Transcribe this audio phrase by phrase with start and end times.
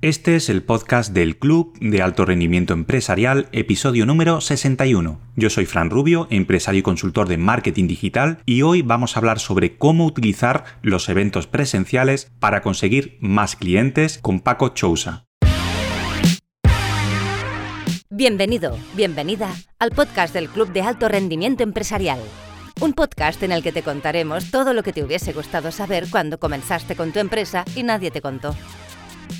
[0.00, 5.20] Este es el podcast del Club de Alto Rendimiento Empresarial, episodio número 61.
[5.34, 9.40] Yo soy Fran Rubio, empresario y consultor de marketing digital, y hoy vamos a hablar
[9.40, 15.24] sobre cómo utilizar los eventos presenciales para conseguir más clientes con Paco Chousa.
[18.08, 22.20] Bienvenido, bienvenida al podcast del Club de Alto Rendimiento Empresarial.
[22.80, 26.38] Un podcast en el que te contaremos todo lo que te hubiese gustado saber cuando
[26.38, 28.54] comenzaste con tu empresa y nadie te contó.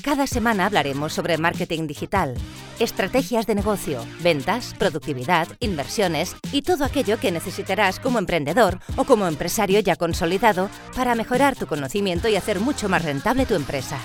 [0.03, 2.35] Cada semana hablaremos sobre marketing digital,
[2.79, 9.27] estrategias de negocio, ventas, productividad, inversiones y todo aquello que necesitarás como emprendedor o como
[9.27, 13.97] empresario ya consolidado para mejorar tu conocimiento y hacer mucho más rentable tu empresa.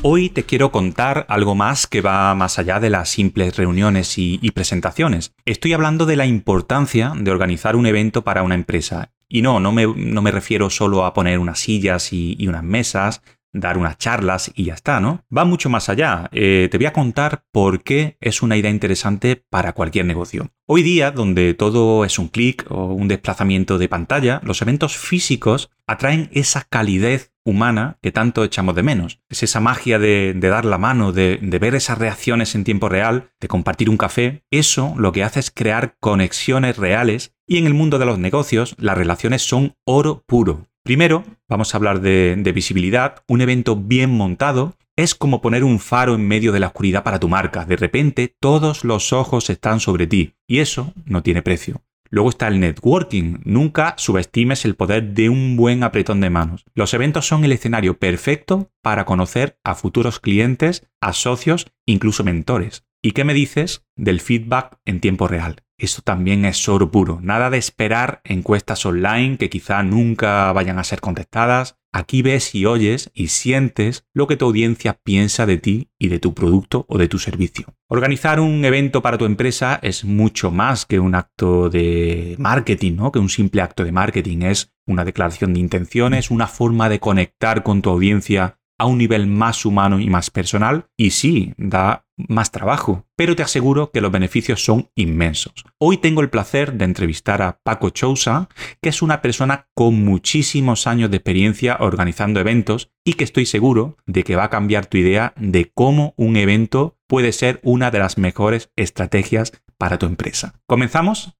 [0.04, 4.40] Hoy te quiero contar algo más que va más allá de las simples reuniones y,
[4.50, 5.36] presentaciones.
[5.46, 9.12] Estoy hablando de la importancia de organizar un evento para una empresa.
[9.30, 13.22] Y no, no me, refiero solo a poner unas sillas y, unas mesas,
[13.54, 15.24] dar unas charlas y ya está, ¿no?
[15.36, 16.30] Va mucho más allá.
[16.32, 20.50] Eh, te voy a contar por qué es una idea interesante para cualquier negocio.
[20.66, 25.70] Hoy día, donde todo es un clic o un desplazamiento de pantalla, los eventos físicos
[25.86, 29.20] atraen esa calidez humana que tanto echamos de menos.
[29.30, 33.48] Es esa magia de, dar la mano, de, ver esas reacciones en tiempo real, de
[33.48, 34.44] compartir un café.
[34.52, 38.76] Eso lo que hace es crear conexiones reales y en el mundo de los negocios
[38.78, 40.68] las relaciones son oro puro.
[40.84, 43.24] Primero, vamos a hablar de, de visibilidad.
[43.28, 47.20] Un evento bien montado es como poner un faro en medio de la oscuridad para
[47.20, 47.66] tu marca.
[47.66, 51.82] De repente todos los ojos están sobre ti y eso no tiene precio.
[52.12, 53.40] Luego está el networking.
[53.46, 56.66] Nunca subestimes el poder de un buen apretón de manos.
[56.76, 62.86] Los eventos son el escenario perfecto para conocer a futuros clientes, a socios, incluso mentores.
[63.02, 65.64] ¿Y qué me dices del feedback en tiempo real?
[65.78, 67.20] Esto también es oro puro.
[67.24, 71.80] Nada de esperar encuestas online que quizá nunca vayan a ser contestadas.
[71.94, 76.20] Aquí ves y oyes y sientes lo que tu audiencia piensa de ti y de
[76.20, 77.66] tu producto o de tu servicio.
[77.90, 83.12] Organizar un evento para tu empresa es mucho más que un acto de marketing, ¿no?
[83.12, 84.44] Que un simple acto de marketing.
[84.44, 89.28] Es una declaración de intenciones, una forma de conectar con tu audiencia a un nivel
[89.28, 90.88] más humano y más personal.
[90.98, 95.54] Y sí, da más trabajo, pero te aseguro que los beneficios son inmensos.
[95.78, 98.50] Hoy tengo el placer de entrevistar a Paco Chousa,
[98.82, 103.98] que es una persona con muchísimos años de experiencia organizando eventos y que estoy seguro
[104.08, 108.00] de que va a cambiar tu idea de cómo un evento puede ser una de
[108.00, 110.56] las mejores estrategias para tu empresa.
[110.66, 111.38] ¿Comenzamos?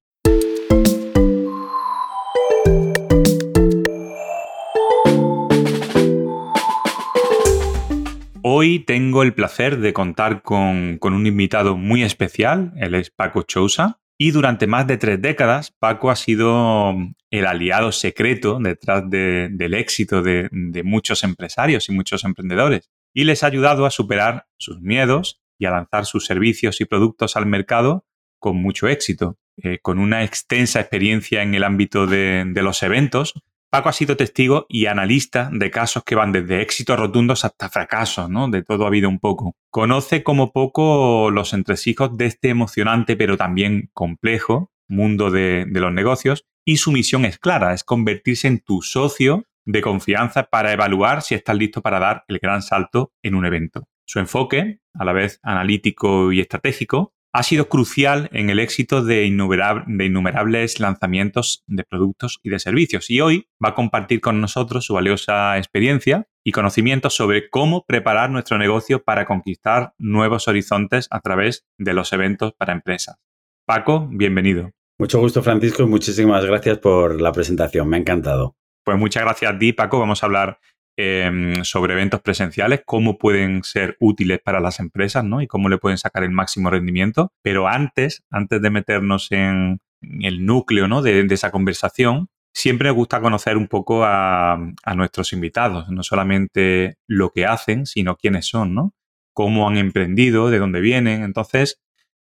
[8.54, 14.02] Hoy tengo el placer de contar con, un invitado muy especial, él es Paco Chousa,
[14.18, 16.94] y durante más de tres décadas Paco ha sido
[17.30, 20.50] el aliado secreto detrás del éxito de,
[20.84, 25.70] muchos empresarios y muchos emprendedores, y les ha ayudado a superar sus miedos y a
[25.70, 28.04] lanzar sus servicios y productos al mercado
[28.38, 29.38] con mucho éxito.
[29.62, 33.32] Eh, con una extensa experiencia en el ámbito de los eventos,
[33.72, 38.28] Paco ha sido testigo y analista de casos que van desde éxitos rotundos hasta fracasos,
[38.28, 38.50] ¿no?
[38.50, 39.56] De todo ha habido un poco.
[39.70, 45.90] Conoce como poco los entresijos de este emocionante pero también complejo mundo de, de los
[45.90, 51.22] negocios y su misión es clara, es convertirse en tu socio de confianza para evaluar
[51.22, 53.88] si estás listo para dar el gran salto en un evento.
[54.04, 59.24] Su enfoque, a la vez analítico y estratégico, ha sido crucial en el éxito de,
[59.24, 63.10] innumerables lanzamientos de productos y de servicios.
[63.10, 68.30] Y hoy va a compartir con nosotros su valiosa experiencia y conocimientos sobre cómo preparar
[68.30, 73.16] nuestro negocio para conquistar nuevos horizontes a través de los eventos para empresas.
[73.64, 74.70] Paco, bienvenido.
[74.98, 77.88] Mucho gusto, Francisco, y muchísimas gracias por la presentación.
[77.88, 78.56] Me ha encantado.
[78.84, 79.98] Pues muchas gracias a ti, Paco.
[79.98, 80.58] Vamos a hablar
[80.98, 85.40] Em, sobre eventos presenciales, cómo pueden ser útiles para las empresas ¿no?
[85.40, 87.32] y cómo le pueden sacar el máximo rendimiento.
[87.40, 89.80] Pero antes, antes de meternos en,
[90.20, 91.00] el núcleo ¿no?
[91.00, 94.58] de, esa conversación, siempre me gusta conocer un poco a,
[94.94, 98.94] nuestros invitados, no solamente lo que hacen, sino quiénes son, ¿no?
[99.32, 101.22] cómo han emprendido, de dónde vienen.
[101.22, 101.80] Entonces,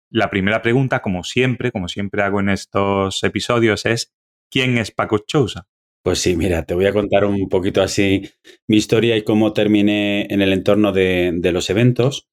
[0.10, 4.14] la primera pregunta, como siempre, como siempre hago en estos episodios, es
[4.50, 5.68] ¿quién es Paco Chousa?
[6.04, 8.30] Pues sí, mira, te voy a contar un poquito así
[8.68, 12.28] mi historia y cómo terminé en el entorno de, los eventos.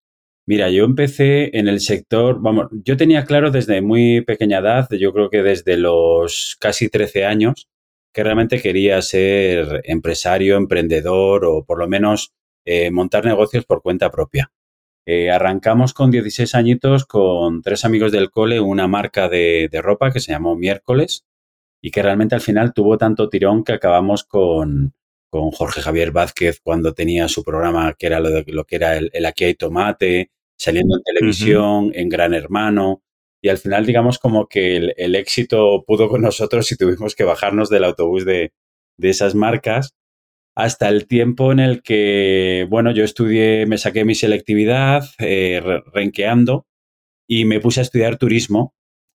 [0.44, 5.12] Mira, yo empecé en el sector, vamos, yo tenía claro desde muy pequeña edad, yo
[5.12, 7.68] creo que desde los casi 13 años,
[8.12, 12.32] que realmente quería ser empresario, emprendedor o por lo menos
[12.64, 14.52] eh, montar negocios por cuenta propia.
[15.06, 20.20] Eh, arrancamos con 16 añitos con tres amigos del cole una marca de, ropa que
[20.20, 21.24] se llamó Miércoles
[21.82, 24.94] y que realmente al final tuvo tanto tirón que acabamos con,
[25.30, 28.96] con Jorge Javier Vázquez cuando tenía su programa que era lo, de, lo que era
[28.96, 33.02] el, Aquí hay tomate, saliendo en televisión, en Gran Hermano.
[33.42, 37.70] Y al final, digamos, como que el, éxito pudo con nosotros y tuvimos que bajarnos
[37.70, 38.52] del autobús de,
[38.98, 39.94] de esas marcas
[40.54, 45.62] hasta el tiempo en el que, bueno, yo estudié, me saqué mi selectividad, eh,
[45.92, 46.66] renqueando,
[47.26, 48.74] y me puse a estudiar turismo.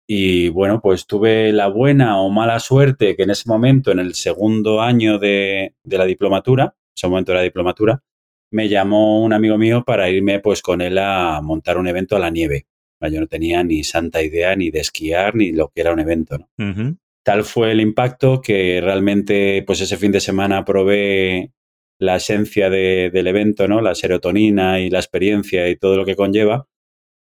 [0.07, 4.15] Y bueno, pues tuve la buena o mala suerte que en ese momento, en el
[4.15, 8.03] segundo año de, de la diplomatura, ese momento de la diplomatura,
[8.51, 12.19] me llamó un amigo mío para irme pues con él a montar un evento a
[12.19, 12.67] la nieve.
[13.09, 16.37] Yo no tenía ni santa idea ni de esquiar ni lo que era un evento.
[16.37, 16.97] ¿no?
[17.23, 21.51] Tal fue el impacto que realmente, pues ese fin de semana probé
[21.99, 23.81] la esencia del evento, ¿no?
[23.81, 26.67] La serotonina y la experiencia y todo lo que conlleva,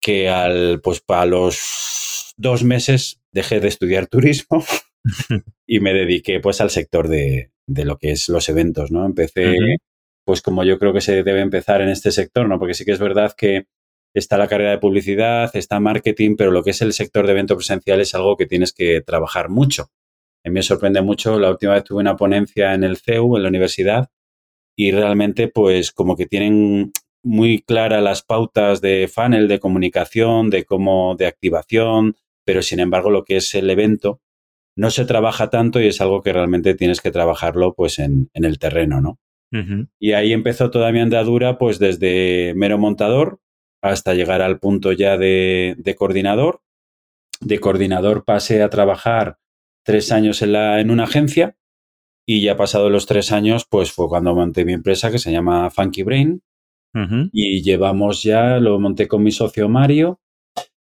[0.01, 1.56] que al, pues para los
[2.37, 4.63] dos meses dejé de estudiar turismo
[5.67, 9.05] y me dediqué pues al sector de, de, lo que es los eventos, ¿no?
[9.05, 9.55] Empecé,
[10.25, 12.59] pues como yo creo que se debe empezar en este sector, ¿no?
[12.59, 13.67] Porque sí que es verdad que
[14.13, 17.55] está la carrera de publicidad, está marketing, pero lo que es el sector de evento
[17.55, 19.89] presencial es algo que tienes que trabajar mucho.
[20.43, 23.43] A mí me sorprende mucho, la última vez tuve una ponencia en el CEU, en
[23.43, 24.09] la universidad,
[24.77, 26.91] y realmente pues como que tienen
[27.23, 32.15] muy claras las pautas de funnel, de comunicación, de cómo, de activación,
[32.45, 34.21] pero sin embargo lo que es el evento
[34.77, 38.45] no se trabaja tanto y es algo que realmente tienes que trabajarlo pues en, en
[38.45, 39.19] el terreno, ¿no?
[40.00, 43.39] Y ahí empezó toda mi andadura pues desde mero montador,
[43.81, 46.62] hasta llegar al punto ya de, coordinador.
[47.39, 49.38] De coordinador pasé a trabajar
[49.86, 51.56] tres años en, la, en una agencia
[52.25, 55.69] y ya pasado los tres años, pues fue cuando monté mi empresa que se llama
[55.69, 56.42] Funky Brain.
[57.33, 60.21] Y llevamos ya, lo monté con mi socio Mario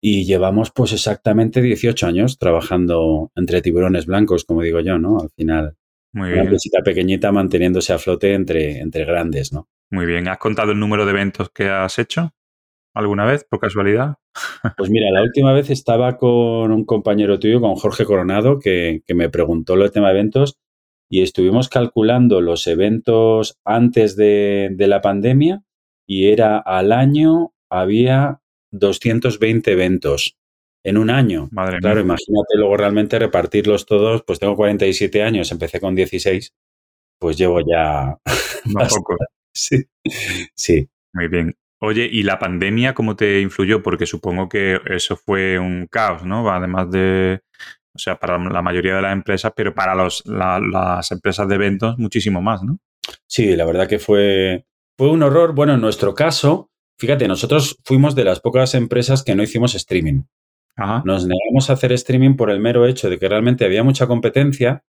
[0.08, 5.20] y llevamos pues exactamente 18 años trabajando entre tiburones blancos, como digo yo, ¿no?
[5.20, 5.78] Al final,
[6.14, 9.68] Muy una empresita pequeñita manteniéndose a flote entre, entre grandes, ¿no?
[9.90, 10.28] Muy bien.
[10.28, 12.36] ¿Has contado el número de eventos que has hecho?
[12.94, 14.16] alguna vez, por casualidad?
[14.78, 19.30] Pues mira, la última vez estaba con un compañero tuyo, con Jorge Coronado, que, me
[19.30, 20.60] preguntó lo tema de eventos
[21.10, 25.64] y estuvimos calculando los eventos antes de, la pandemia
[26.08, 28.40] y era al año había
[28.80, 30.38] 220 eventos
[30.84, 31.50] en un año.
[31.52, 36.54] Madre claro, imagínate luego realmente repartirlos todos, pues tengo 47 años, empecé con 16,
[37.20, 38.18] pues llevo ya...
[38.66, 39.18] Un poco.
[39.54, 39.86] Sí,
[40.56, 40.90] sí.
[41.14, 41.56] Muy bien.
[41.80, 43.84] Oye, ¿y la pandemia cómo te influyó?
[43.84, 46.50] Porque supongo que eso fue un caos, ¿no?
[46.50, 47.42] Además de,
[47.94, 51.98] o sea, para la mayoría de las empresas, pero para los, las empresas de eventos
[51.98, 52.80] muchísimo más, ¿no?
[53.28, 54.66] Sí, la verdad que fue,
[54.98, 55.54] fue un horror.
[55.54, 60.24] Bueno, en nuestro caso, fíjate, nosotros fuimos de las pocas empresas que no hicimos streaming.
[61.06, 64.84] Nos negamos a hacer streaming por el mero hecho de que realmente había mucha competencia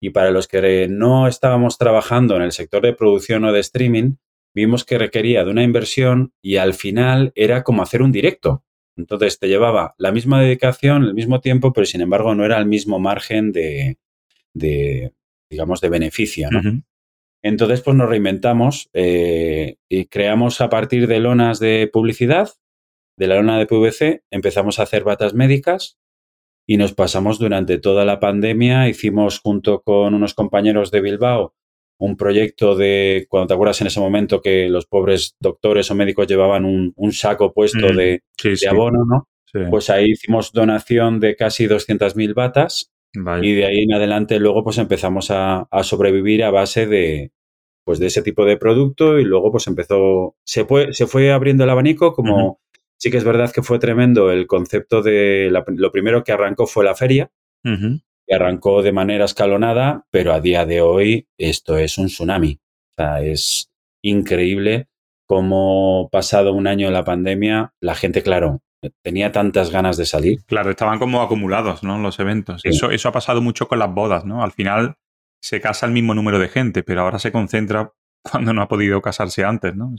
[0.00, 4.14] y para los que no estábamos trabajando en el sector de producción o de streaming,
[4.54, 8.64] vimos que requería de una inversión y al final era como hacer un directo.
[8.96, 12.66] Entonces te llevaba la misma dedicación, el mismo tiempo, pero sin embargo no era el
[12.66, 13.98] mismo margen de,
[15.48, 16.48] digamos, de beneficio.
[17.42, 22.50] Entonces, pues nos reinventamos eh, y creamos a partir de lonas de publicidad,
[23.16, 25.98] de la lona de PVC, empezamos a hacer batas médicas
[26.66, 28.88] y nos pasamos durante toda la pandemia.
[28.88, 31.54] Hicimos junto con unos compañeros de Bilbao
[32.00, 36.28] un proyecto de, cuando te acuerdas en ese momento que los pobres doctores o médicos
[36.28, 38.22] llevaban un, saco puesto mm, de,
[38.70, 39.28] abono, ¿no?
[39.70, 44.78] Pues ahí hicimos donación de casi 200.000 batas y de ahí en adelante luego pues
[44.78, 47.32] empezamos a, sobrevivir a base de,
[47.84, 51.64] pues de ese tipo de producto y luego pues empezó, se fue, se fue abriendo
[51.64, 52.60] el abanico como...
[53.00, 56.84] Sí que es verdad que fue tremendo el concepto de, lo primero que arrancó fue
[56.84, 57.30] la feria,
[58.34, 62.60] arrancó de manera escalonada, pero a día de hoy esto es un tsunami.
[62.96, 63.70] O sea, es
[64.02, 64.88] increíble
[65.26, 68.62] cómo pasado un año de la pandemia, la gente, claro,
[69.02, 70.44] tenía tantas ganas de salir.
[70.46, 71.98] Claro, estaban como acumulados, ¿no?
[71.98, 72.60] Los eventos.
[72.64, 74.42] Eso, eso ha pasado mucho con las bodas, ¿no?
[74.42, 74.96] Al final
[75.40, 77.92] se casa el mismo número de gente, pero ahora se concentra
[78.22, 79.94] cuando no ha podido casarse antes, ¿no?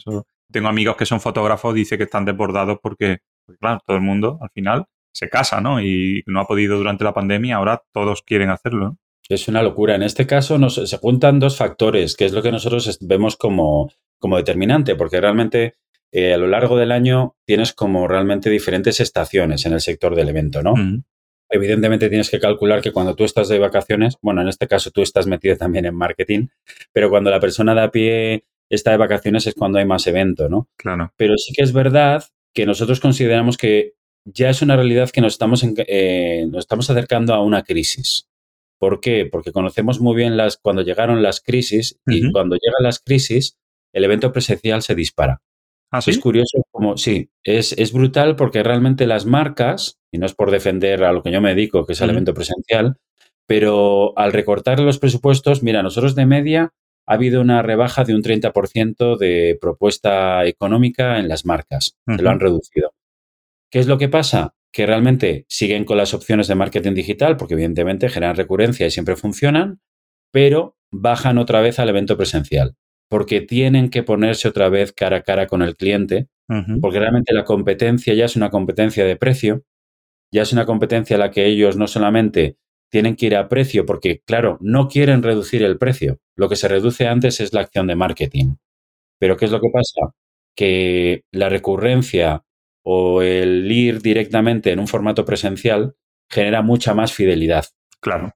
[0.51, 4.39] tengo amigos que son fotógrafos, dice que están desbordados porque, pues claro, todo el mundo
[4.41, 5.81] al final se casa, ¿no?
[5.81, 8.97] Y no ha podido durante la pandemia, ahora todos quieren hacerlo.
[9.27, 9.95] Es una locura.
[9.95, 13.91] En este caso nos, se juntan dos factores, que es lo que nosotros vemos como,
[14.17, 15.75] como determinante, porque realmente
[16.11, 20.29] eh, a lo largo del año tienes como realmente diferentes estaciones en el sector del
[20.29, 20.73] evento, ¿no?
[21.51, 25.01] Evidentemente tienes que calcular que cuando tú estás de vacaciones, bueno, en este caso tú
[25.01, 26.47] estás metido también en marketing,
[26.93, 30.47] pero cuando la persona de a pie está de vacaciones es cuando hay más evento,
[30.47, 30.67] ¿no?
[30.77, 31.11] Claro.
[31.17, 32.23] Pero sí que es verdad
[32.53, 33.93] que nosotros consideramos que
[34.25, 38.27] ya es una realidad que nos estamos, eh, nos estamos acercando a una crisis.
[38.79, 39.25] ¿Por qué?
[39.25, 43.57] Porque conocemos muy bien las, cuando llegaron las crisis y cuando llegan las crisis,
[43.93, 45.41] el evento presencial se dispara.
[45.91, 50.35] ¿Ah, Es curioso como, sí, es, es, brutal porque realmente las marcas, y no es
[50.35, 52.97] por defender a lo que yo me dedico, que es el evento presencial,
[53.47, 56.73] pero al recortar los presupuestos, mira, nosotros de media
[57.07, 61.97] ha habido una rebaja de un 30% de propuesta económica en las marcas.
[62.05, 62.93] Se lo han reducido.
[63.71, 64.53] ¿Qué es lo que pasa?
[64.71, 69.15] Que realmente siguen con las opciones de marketing digital, porque evidentemente generan recurrencia y siempre
[69.15, 69.79] funcionan,
[70.31, 72.75] pero bajan otra vez al evento presencial
[73.09, 76.27] porque tienen que ponerse otra vez cara a cara con el cliente,
[76.81, 79.63] porque realmente la competencia ya es una competencia de precio,
[80.31, 82.57] ya es una competencia a la que ellos no solamente
[82.91, 86.67] tienen que ir a precio, porque claro, no quieren reducir el precio, lo que se
[86.67, 88.55] reduce antes es la acción de marketing.
[89.19, 90.13] Pero ¿qué es lo que pasa?
[90.55, 92.43] Que la recurrencia
[92.83, 95.95] o el ir directamente en un formato presencial
[96.29, 97.65] genera mucha más fidelidad.
[97.99, 98.31] Claro.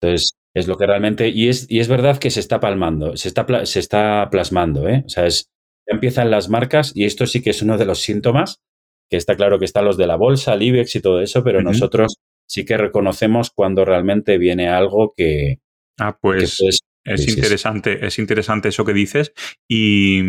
[0.00, 3.28] Entonces, es lo que realmente, y es, y es verdad que se está palmando, se
[3.28, 5.02] está, se está plasmando, ¿eh?
[5.04, 5.50] O sea, es,
[5.86, 8.62] ya empiezan las marcas y esto sí que es uno de los síntomas,
[9.10, 11.60] que está claro que están los de la bolsa, el IBEX y todo eso, pero
[11.60, 12.16] nosotros
[12.48, 15.58] sí que reconocemos cuando realmente viene algo que...
[15.98, 16.58] Ah, pues
[17.04, 19.34] es interesante, es interesante eso que dices
[19.68, 20.22] y,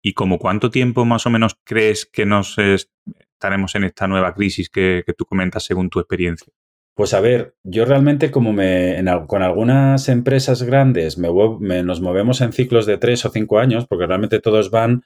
[0.00, 4.70] y como cuánto tiempo más o menos crees que nos estaremos en esta nueva crisis
[4.70, 6.52] que, que tú comentas según tu experiencia.
[6.96, 12.52] Pues a ver, yo realmente como me, con algunas empresas grandes me, nos movemos en
[12.52, 15.02] ciclos de tres o cinco años, porque realmente todos van,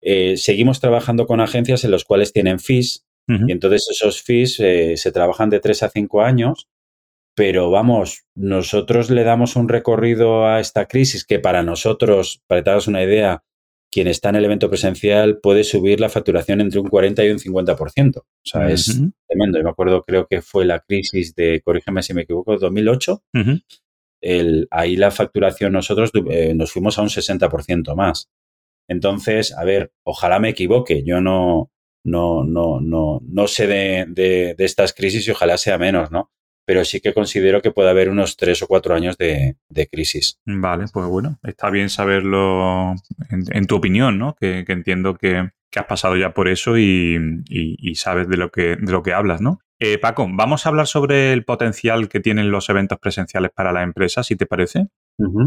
[0.00, 4.96] eh, seguimos trabajando con agencias en los cuales tienen fees, y entonces esos fees eh,
[4.96, 6.68] se trabajan de tres a cinco años,
[7.34, 12.64] pero vamos, nosotros le damos un recorrido a esta crisis que para nosotros, para que
[12.64, 13.42] te hagas una idea,
[13.96, 17.38] quien está en el evento presencial puede subir la facturación entre un 40 y un
[17.38, 18.18] 50%.
[18.18, 19.56] O sea, es tremendo.
[19.56, 23.22] Yo me acuerdo, creo que fue la crisis de, corrígeme si me equivoco, 2008.
[24.20, 28.28] el, ahí la facturación nosotros eh, nos fuimos a un 60% más.
[28.86, 31.02] Entonces, a ver, ojalá me equivoque.
[31.02, 31.70] Yo no,
[32.04, 36.30] no, no, no, no sé de, de, de estas crisis y ojalá sea menos, ¿no?
[36.66, 39.56] Pero sí que considero que puede haber unos tres o cuatro años de,
[39.90, 40.40] crisis.
[40.44, 42.94] Vale, pues bueno, está bien saberlo
[43.30, 44.34] en, tu opinión, ¿no?
[44.34, 49.02] Que, entiendo que, has pasado ya por eso y, sabes de lo que, de lo
[49.02, 49.60] que hablas, ¿no?
[49.78, 53.82] Eh, Paco, vamos a hablar sobre el potencial que tienen los eventos presenciales para la
[53.82, 54.88] empresa, si te parece.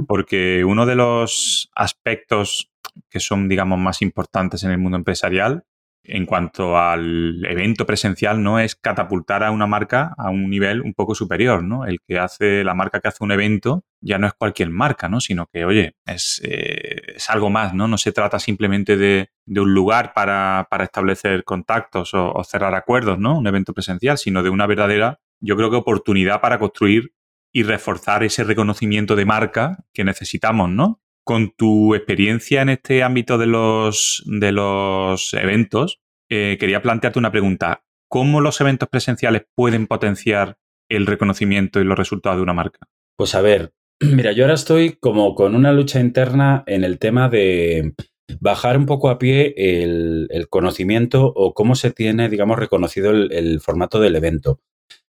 [0.07, 2.71] Porque uno de los aspectos
[3.09, 5.63] que son, digamos, más importantes en el mundo empresarial
[6.09, 10.93] en cuanto al evento presencial, no es catapultar a una marca a un nivel un
[10.93, 11.85] poco superior, ¿no?
[11.85, 15.21] El que hace, la marca que hace un evento ya no es cualquier marca, ¿no?
[15.21, 17.87] Sino que, oye, es, eh, algo más, ¿no?
[17.87, 23.37] No se trata simplemente de, un lugar para, establecer contactos o, o, cerrar acuerdos, ¿no?
[23.37, 27.13] Un evento presencial, sino de una verdadera, yo creo que oportunidad para construir
[27.51, 31.01] y reforzar ese reconocimiento de marca que necesitamos, ¿no?
[31.29, 37.31] Con tu experiencia en este ámbito de los, de los eventos, eh, quería plantearte una
[37.31, 37.83] pregunta.
[38.07, 40.57] ¿Cómo los eventos presenciales pueden potenciar
[40.89, 42.79] el reconocimiento y los resultados de una marca?
[43.15, 47.29] Pues a ver, mira, yo ahora estoy como con una lucha interna en el tema
[47.29, 47.93] de
[48.39, 53.99] bajar un poco a pie el, conocimiento o cómo se tiene, digamos, reconocido el, formato
[53.99, 54.61] del evento.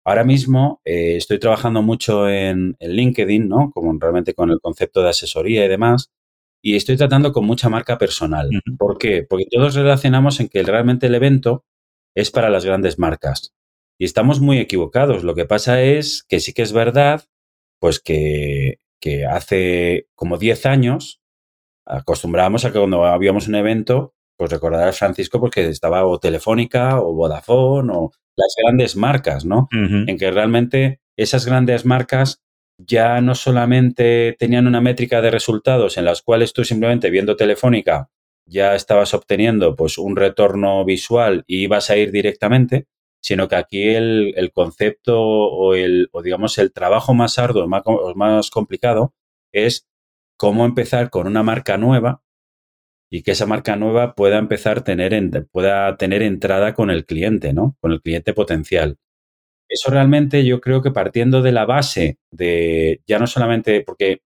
[0.05, 3.71] Ahora mismo eh, estoy trabajando mucho en, LinkedIn, ¿no?
[3.73, 6.11] Como realmente con el concepto de asesoría y demás.
[6.63, 8.51] Y estoy tratando con mucha marca personal.
[8.79, 9.23] ¿Por qué?
[9.29, 11.65] Porque todos relacionamos en que realmente el evento
[12.15, 13.55] es para las grandes marcas.
[13.99, 15.25] Y estamos muy equivocados.
[15.25, 17.25] Lo que pasa es que sí que es verdad,
[17.81, 21.21] pues que, que hace como 10 años
[21.87, 27.01] acostumbrábamos a que cuando habíamos un evento, pues recordar a Francisco porque estaba o Telefónica
[27.01, 29.69] o Vodafone o las grandes marcas, ¿no?
[29.73, 32.43] En que realmente esas grandes marcas
[32.79, 38.11] ya no solamente tenían una métrica de resultados en las cuales tú simplemente viendo Telefónica
[38.47, 42.87] ya estabas obteniendo pues un retorno visual y ibas a ir directamente,
[43.23, 47.83] sino que aquí el, concepto o el, o digamos el trabajo más arduo, más,
[48.17, 49.15] más complicado
[49.53, 49.87] es
[50.37, 52.24] cómo empezar con una marca nueva
[53.11, 57.53] y que esa marca nueva pueda empezar a tener, pueda tener entrada con el cliente,
[57.53, 57.77] ¿no?
[57.81, 58.99] Con el cliente potencial.
[59.69, 64.23] eso realmente yo creo que partiendo de la base de ya no solamente porque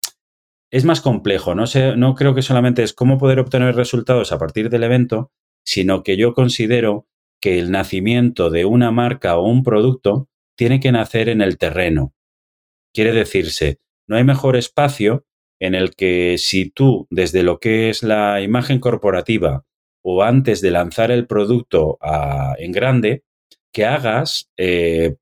[0.72, 4.40] es más complejo, no, sé, no creo que solamente es cómo poder obtener resultados a
[4.40, 5.32] partir del evento,
[5.64, 7.08] sino que yo considero
[7.40, 12.14] que el nacimiento de una marca o un producto tiene que nacer en el terreno.
[12.94, 15.26] Quiere decirse, no hay mejor espacio
[15.64, 19.64] en el que si tú, desde lo que es la imagen corporativa
[20.04, 21.98] o antes de lanzar el producto
[22.58, 23.24] en grande,
[23.72, 25.16] que hagas eh,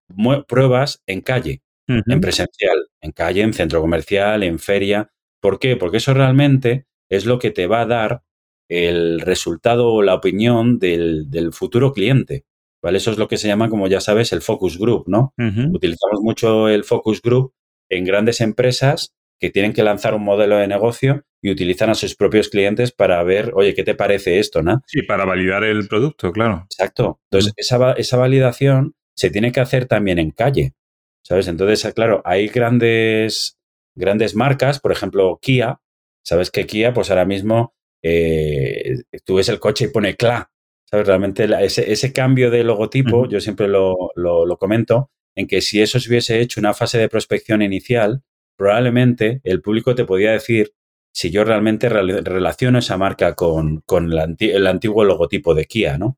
[0.48, 5.12] pruebas en calle, en presencial, en calle, en centro comercial, en feria.
[5.40, 5.76] ¿Por qué?
[5.76, 8.24] Porque eso realmente es lo que te va a dar
[8.68, 12.46] el resultado o la opinión del, futuro cliente.
[12.82, 12.98] ¿Vale?
[12.98, 15.36] Eso es lo que se llama, como ya sabes, el focus group, ¿no?
[15.38, 17.54] Utilizamos mucho el focus group
[17.90, 22.16] en grandes empresas que tienen que lanzar un modelo de negocio y utilizan a sus
[22.16, 24.62] propios clientes para ver, oye, ¿qué te parece esto?
[24.62, 24.84] ¿no?
[24.86, 26.68] Sí, para validar el producto, claro.
[26.70, 27.20] Exacto.
[27.32, 30.76] Entonces, esa, esa validación se tiene que hacer también en calle,
[31.24, 31.48] ¿sabes?
[31.48, 33.58] Entonces, claro, hay grandes,
[33.96, 35.82] grandes marcas, por ejemplo, Kia.
[36.24, 40.52] Sabes que Kia, pues ahora mismo eh, tú ves el coche y pone CLA.
[40.86, 41.08] ¿Sabes?
[41.08, 46.00] Realmente ese, ese, cambio de logotipo, yo siempre lo, lo, comento, en que si eso
[46.00, 48.22] se hubiese hecho una fase de prospección inicial,
[48.62, 50.74] probablemente el público te podía decir
[51.12, 56.16] si yo realmente relaciono esa marca con, el, antiguo logotipo de Kia, ¿no?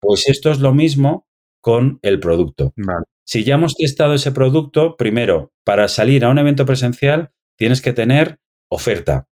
[0.00, 1.28] Pues esto es lo mismo
[1.60, 2.74] con el producto.
[3.24, 7.92] Si ya hemos testado ese producto, primero, para salir a un evento presencial, tienes que
[7.92, 9.28] tener oferta,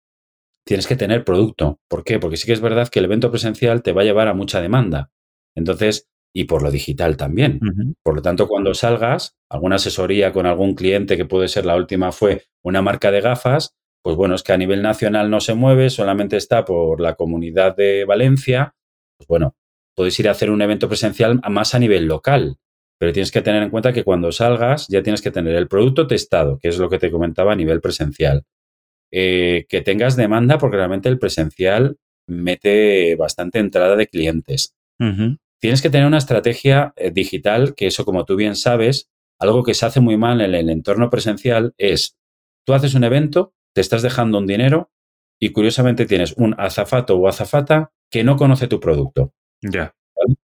[0.65, 1.79] tienes que tener producto.
[1.89, 2.19] ¿Por qué?
[2.19, 4.63] Porque sí que es verdad que el evento presencial te va a llevar a mucha
[4.63, 5.11] demanda.
[5.55, 7.61] Entonces, y por lo digital también.
[8.03, 12.13] Por lo tanto, cuando salgas, alguna asesoría con algún cliente, que puede ser la última,
[12.13, 15.91] fue una marca de gafas, pues bueno, es que a nivel nacional no se mueve,
[15.91, 18.75] solamente está por la comunidad de Valencia.
[19.19, 19.57] Pues bueno,
[19.97, 22.59] puedes ir a hacer un evento presencial más a nivel local,
[22.99, 26.07] pero tienes que tener en cuenta que cuando salgas ya tienes que tener el producto
[26.07, 28.45] testado, que es lo que te comentaba a nivel presencial.
[29.13, 31.97] Eh, que tengas demanda, porque realmente el presencial
[32.29, 34.75] mete bastante entrada de clientes.
[35.61, 39.75] Tienes que tener una estrategia eh, digital, que eso, como tú bien sabes, algo que
[39.75, 42.17] se hace muy mal en el entorno presencial es,
[42.65, 44.91] tú haces un evento, te estás dejando un dinero
[45.39, 49.35] y curiosamente tienes un azafato o azafata que no conoce tu producto.
[49.61, 49.95] Ya.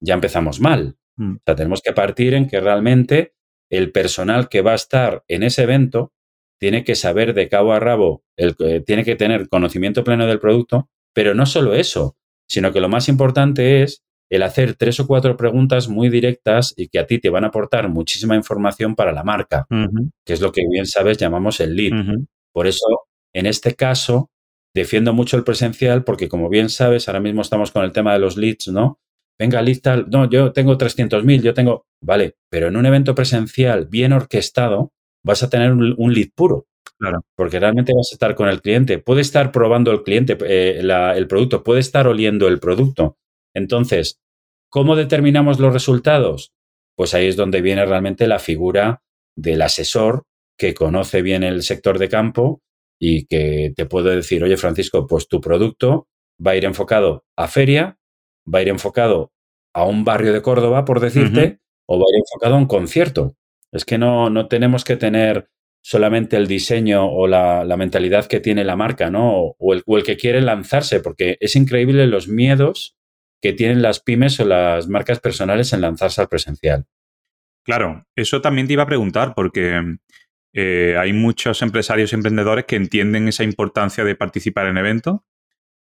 [0.01, 0.96] Ya empezamos mal.
[1.16, 1.37] Mm.
[1.37, 3.35] O sea, tenemos que partir en que realmente
[3.70, 6.12] el personal que va a estar en ese evento
[6.59, 10.38] tiene que saber de cabo a rabo, el, eh, tiene que tener conocimiento pleno del
[10.38, 15.07] producto, pero no solo eso, sino que lo más importante es el hacer tres o
[15.07, 19.12] cuatro preguntas muy directas y que a ti te van a aportar muchísima información para
[19.12, 19.66] la marca,
[20.25, 21.92] que es lo que bien sabes llamamos el lead.
[22.51, 22.87] Por eso,
[23.35, 24.31] en este caso,
[24.75, 28.21] defiendo mucho el presencial porque, como bien sabes, ahora mismo estamos con el tema de
[28.21, 29.01] los leads, ¿no?
[29.38, 33.87] Venga, lead tal, no, yo tengo 300.000, yo tengo, vale, pero en un evento presencial
[33.87, 34.92] bien orquestado
[35.23, 36.68] vas a tener un, lead puro.
[36.99, 37.21] Claro.
[37.37, 38.99] Porque realmente vas a estar con el cliente.
[38.99, 43.18] Puede estar probando el cliente eh, el producto, puede estar oliendo el producto.
[43.55, 44.21] Entonces,
[44.72, 46.54] ¿Cómo determinamos los resultados?
[46.96, 49.02] Pues ahí es donde viene realmente la figura
[49.37, 50.22] del asesor
[50.58, 52.62] que conoce bien el sector de campo
[52.98, 56.08] y que te puede decir, oye Francisco, pues tu producto
[56.44, 57.98] va a ir enfocado a feria,
[58.46, 59.30] va a ir enfocado
[59.74, 63.37] a un barrio de Córdoba, por decirte, o va a ir enfocado a un concierto.
[63.72, 65.50] Es que no, no tenemos que tener
[65.82, 69.54] solamente el diseño o la, mentalidad que tiene la marca, ¿no?
[69.58, 72.96] O el, o el, que quiere lanzarse, porque es increíble los miedos
[73.42, 76.87] que tienen las pymes o las marcas personales en lanzarse al presencial.
[77.64, 79.98] Claro, eso también te iba a preguntar porque
[80.55, 85.20] eh, hay muchos empresarios y emprendedores que entienden esa importancia de participar en eventos,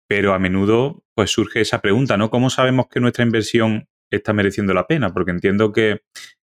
[0.08, 2.30] pero a menudo pues surge esa pregunta, ¿no?
[2.30, 5.12] ¿Cómo sabemos que nuestra inversión está mereciendo la pena?
[5.12, 6.02] Porque entiendo que,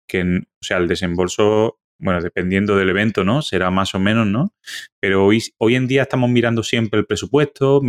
[0.06, 3.42] que o sea, el desembolso bueno, dependiendo del evento, ¿no?
[3.42, 4.54] Será más o menos, ¿no?
[5.00, 7.80] Pero hoy, hoy en día estamos mirando siempre el presupuesto,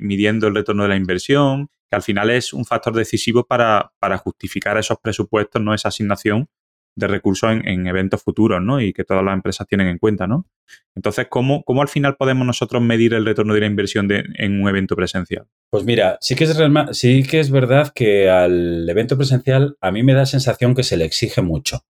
[0.00, 3.90] midiendo el retorno de la inversión, que al final es un factor decisivo para,
[4.22, 5.74] justificar esos presupuestos, ¿no?
[5.74, 6.48] Esa asignación
[6.94, 8.80] de recursos en, eventos futuros, ¿no?
[8.80, 10.46] Y que todas las empresas tienen en cuenta, ¿no?
[10.94, 14.96] Entonces, ¿cómo, al final podemos nosotros medir el retorno de la inversión en un evento
[14.96, 15.46] presencial?
[15.70, 16.58] Pues mira, sí que, es
[16.92, 20.96] sí que es verdad que al evento presencial a mí me da sensación que se
[20.96, 21.84] le exige mucho.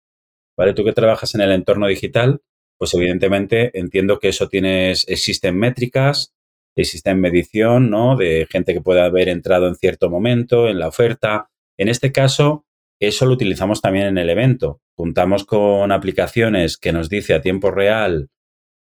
[0.57, 0.73] ¿Vale?
[0.73, 2.41] Tú que trabajas en el entorno digital,
[2.77, 6.33] pues evidentemente entiendo que eso tienes, existen métricas,
[6.75, 8.15] existen medición, ¿no?
[8.15, 11.49] De gente que pueda haber entrado en cierto momento en la oferta.
[11.77, 12.65] En este caso,
[12.99, 14.81] eso lo utilizamos también en el evento.
[14.95, 18.29] Juntamos con aplicaciones que nos dice a tiempo real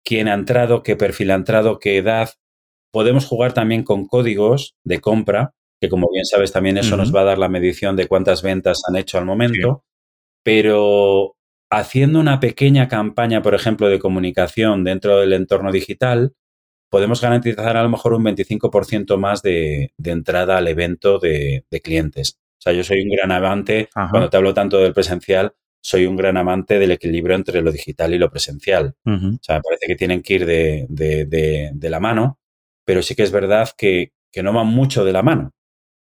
[0.05, 2.31] quién ha entrado, qué perfil ha entrado, qué edad.
[2.93, 7.21] Podemos jugar también con códigos de compra, que como bien sabes también eso nos va
[7.21, 9.85] a dar la medición de cuántas ventas han hecho al momento.
[10.43, 11.37] Pero
[11.71, 16.35] haciendo una pequeña campaña, por ejemplo, de comunicación dentro del entorno digital,
[16.91, 22.39] podemos garantizar a lo mejor un 25% más de, entrada al evento de, clientes.
[22.59, 26.17] O sea, yo soy un gran amante, cuando te hablo tanto del presencial, soy un
[26.17, 28.97] gran amante del equilibrio entre lo digital y lo presencial.
[29.07, 32.39] O sea, me parece que tienen que ir de, la mano,
[32.85, 35.53] pero sí que es verdad que, que no van mucho de la mano.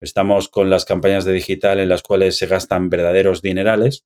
[0.00, 4.04] Estamos con las campañas de digital en las cuales se gastan verdaderos dinerales,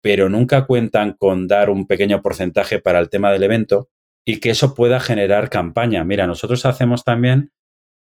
[0.00, 3.88] pero nunca cuentan con dar un pequeño porcentaje para el tema del evento
[4.24, 6.04] y que eso pueda generar campaña.
[6.04, 7.52] Mira, nosotros hacemos también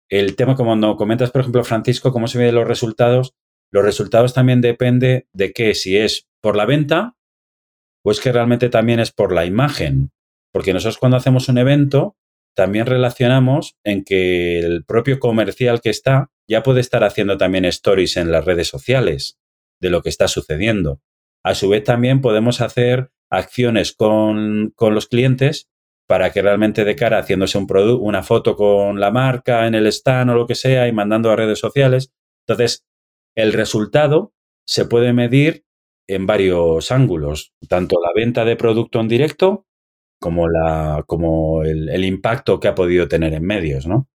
[0.09, 3.33] el tema, como cuando comentas, por ejemplo, Francisco, cómo se miden los resultados.
[3.71, 7.15] Los resultados también depende de qué, si es por la venta
[8.03, 10.11] o es que realmente también es por la imagen.
[10.51, 12.15] Porque nosotros cuando hacemos un evento
[12.55, 18.15] también relacionamos en que el propio comercial que está ya puede estar haciendo también stories
[18.17, 19.37] en las redes sociales
[19.81, 21.01] de lo que está sucediendo.
[21.45, 25.69] A su vez también podemos hacer acciones con, con los clientes
[26.07, 27.67] para que realmente de cara haciéndose un
[28.01, 31.35] una foto con la marca en el stand o lo que sea y mandando a
[31.35, 32.11] redes sociales.
[32.47, 32.83] Entonces,
[33.35, 34.33] el resultado
[34.67, 35.65] se puede medir
[36.07, 39.67] en varios ángulos, tanto la venta de producto en directo
[40.19, 44.09] como, la, como el, impacto que ha podido tener en medios, ¿no?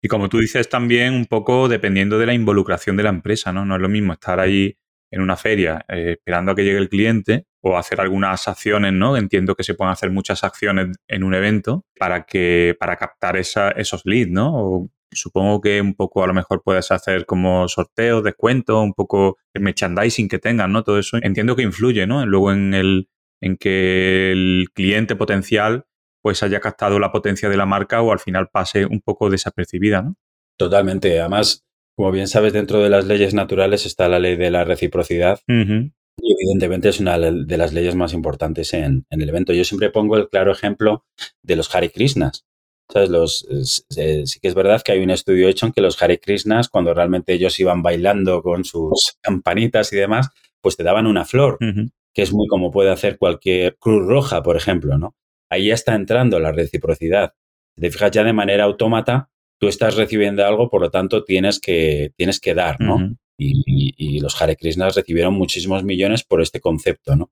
[0.00, 3.64] Y como tú dices también, un poco dependiendo de la involucración de la empresa, ¿no?
[3.64, 4.76] No es lo mismo estar ahí
[5.10, 9.16] en una feria eh, esperando a que llegue el cliente o hacer algunas acciones, ¿no?
[9.16, 14.02] Entiendo que se pueden hacer muchas acciones en un evento para que para captar esos
[14.04, 14.52] leads, ¿no?
[14.54, 19.38] O supongo que un poco a lo mejor puedes hacer como sorteos, descuentos, un poco
[19.54, 20.82] el merchandising que tengan, ¿no?
[20.82, 22.24] Todo eso entiendo que influye, ¿no?
[22.26, 23.08] Luego en el
[23.40, 25.84] en que el cliente potencial
[26.22, 30.02] pues haya captado la potencia de la marca o al final pase un poco desapercibida,
[30.02, 30.16] ¿no?
[30.58, 31.20] Totalmente.
[31.20, 31.64] Además,
[31.96, 35.40] como bien sabes, dentro de las leyes naturales está la ley de la reciprocidad.
[35.48, 39.52] Y evidentemente es una de las leyes más importantes en, el evento.
[39.52, 41.04] Yo siempre pongo el claro ejemplo
[41.42, 42.44] de los Hare Krishnas.
[42.88, 43.10] ¿Sabes?
[43.10, 43.46] Los,
[43.88, 46.94] sí que es verdad que hay un estudio hecho en que los Hare Krishnas, cuando
[46.94, 50.28] realmente ellos iban bailando con sus campanitas y demás,
[50.60, 54.56] pues te daban una flor, que es muy como puede hacer cualquier Cruz Roja, por
[54.56, 55.16] ejemplo, ¿no?
[55.50, 57.32] Ahí ya está entrando la reciprocidad.
[57.74, 61.60] Si te fijas ya de manera autómata, tú estás recibiendo algo, por lo tanto tienes
[61.60, 63.16] que, tienes que dar, ¿no?
[63.38, 67.30] y, los Hare Krishnas recibieron muchísimos millones por este concepto, ¿no?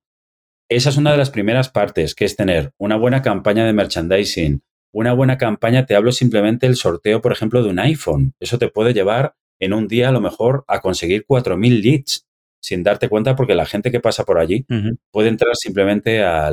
[0.69, 4.63] Esa es una de las primeras partes, que es tener una buena campaña de merchandising,
[4.93, 8.35] una buena campaña, te hablo simplemente del sorteo, por ejemplo, de un iPhone.
[8.41, 12.27] Eso te puede llevar en un día a lo mejor a conseguir 4.000 leads
[12.63, 14.65] sin darte cuenta porque la gente que pasa por allí
[15.11, 16.51] puede entrar simplemente a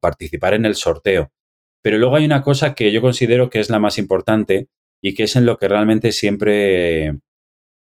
[0.00, 1.32] participar en el sorteo.
[1.82, 4.68] Pero luego hay una cosa que yo considero que es la más importante
[5.02, 7.18] y que es en lo que realmente siempre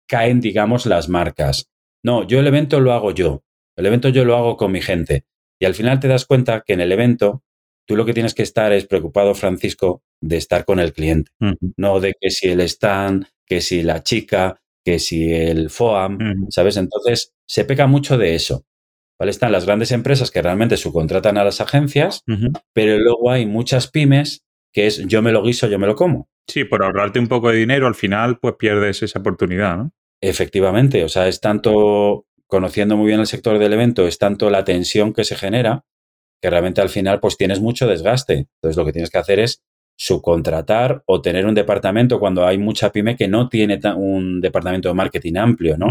[0.08, 1.70] caen, digamos, las marcas.
[2.02, 3.42] No, yo el evento lo hago yo.
[3.76, 5.24] El evento yo lo hago con mi gente.
[5.60, 7.42] Y al final te das cuenta que en el evento
[7.86, 11.30] tú lo que tienes que estar es preocupado, Francisco, de estar con el cliente.
[11.76, 16.18] No de que si el stand, que si la chica, que si el FOAM,
[16.50, 16.76] ¿sabes?
[16.76, 18.64] Entonces se peca mucho de eso.
[19.18, 19.30] ¿Vale?
[19.30, 22.22] Están las grandes empresas que realmente subcontratan a las agencias,
[22.72, 26.28] pero luego hay muchas pymes que es yo me lo guiso, yo me lo como.
[26.46, 29.92] Sí, por ahorrarte un poco de dinero, al final, pues pierdes esa oportunidad, ¿no?
[30.20, 34.64] Efectivamente, o sea, es tanto, conociendo muy bien el sector del evento, es tanto la
[34.64, 35.84] tensión que se genera
[36.40, 38.48] que realmente al final, pues tienes mucho desgaste.
[38.56, 39.62] Entonces, lo que tienes que hacer es
[39.96, 44.94] subcontratar o tener un departamento cuando hay mucha pyme que no tiene un departamento de
[44.94, 45.86] marketing amplio, ¿no?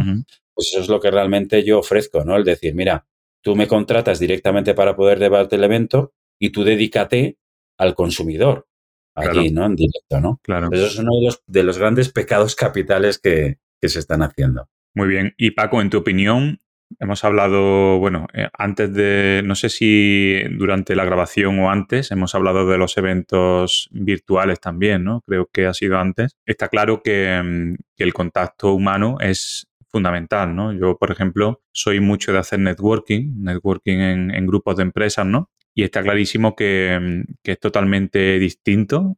[0.53, 2.35] Pues eso es lo que realmente yo ofrezco, ¿no?
[2.35, 3.07] El decir, mira,
[3.41, 7.37] tú me contratas directamente para poder llevarte el evento y tú dedícate
[7.79, 8.67] al consumidor
[9.15, 9.65] allí, ¿no?
[9.65, 10.39] En directo, ¿no?
[10.43, 10.69] Claro.
[10.71, 14.69] Eso es uno de los, de los grandes pecados capitales que, se están haciendo.
[14.95, 15.33] Muy bien.
[15.37, 16.61] Y Paco, en tu opinión,
[17.01, 22.33] hemos hablado, bueno, eh, antes de, no sé si durante la grabación o antes, hemos
[22.33, 25.21] hablado de los eventos virtuales también, ¿no?
[25.27, 26.37] Creo que ha sido antes.
[26.45, 30.71] Está claro que, mm, el contacto humano es fundamental, ¿no?
[30.71, 35.49] Yo, por ejemplo, soy mucho de hacer networking, networking en, en grupos de empresas, ¿no?
[35.75, 39.17] Y está clarísimo mm, que, es totalmente distinto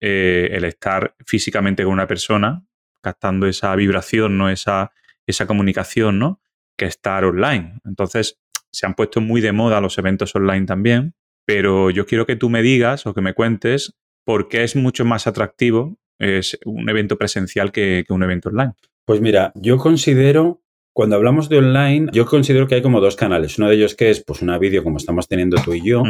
[0.00, 2.64] eh, el estar físicamente con una persona,
[3.02, 4.50] captando esa vibración, ¿no?
[4.50, 4.92] Esa,
[5.26, 6.40] esa comunicación, ¿no?
[6.76, 7.78] Que estar online.
[7.84, 8.38] Entonces,
[8.72, 11.14] se han puesto muy de moda los eventos online también,
[11.46, 15.04] pero yo quiero que tú me digas o que me cuentes por qué es mucho
[15.04, 18.72] más atractivo es un evento presencial que un evento online.
[19.04, 20.63] Pues mira, yo considero
[20.94, 23.58] cuando hablamos de online, yo considero que hay como dos canales.
[23.58, 26.04] Uno de ellos que es pues una vídeo como estamos teniendo tú y yo,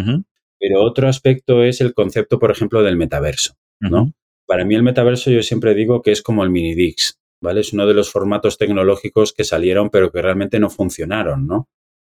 [0.60, 4.12] pero otro aspecto es el concepto, por ejemplo, del metaverso, ¿no?
[4.46, 7.62] Para mí el metaverso yo siempre digo que es como el mini Dix, ¿vale?
[7.62, 11.68] Es uno de los formatos tecnológicos que salieron pero que realmente no funcionaron, ¿no?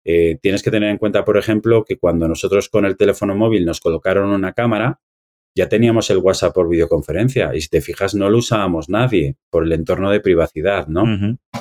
[0.04, 3.66] Eh, tienes que tener en cuenta, por ejemplo, que cuando nosotros con el teléfono móvil
[3.66, 5.00] nos colocaron una cámara,
[5.56, 9.64] ya teníamos el WhatsApp por videoconferencia y si te fijas no lo usábamos nadie por
[9.64, 11.04] el entorno de privacidad, ¿no?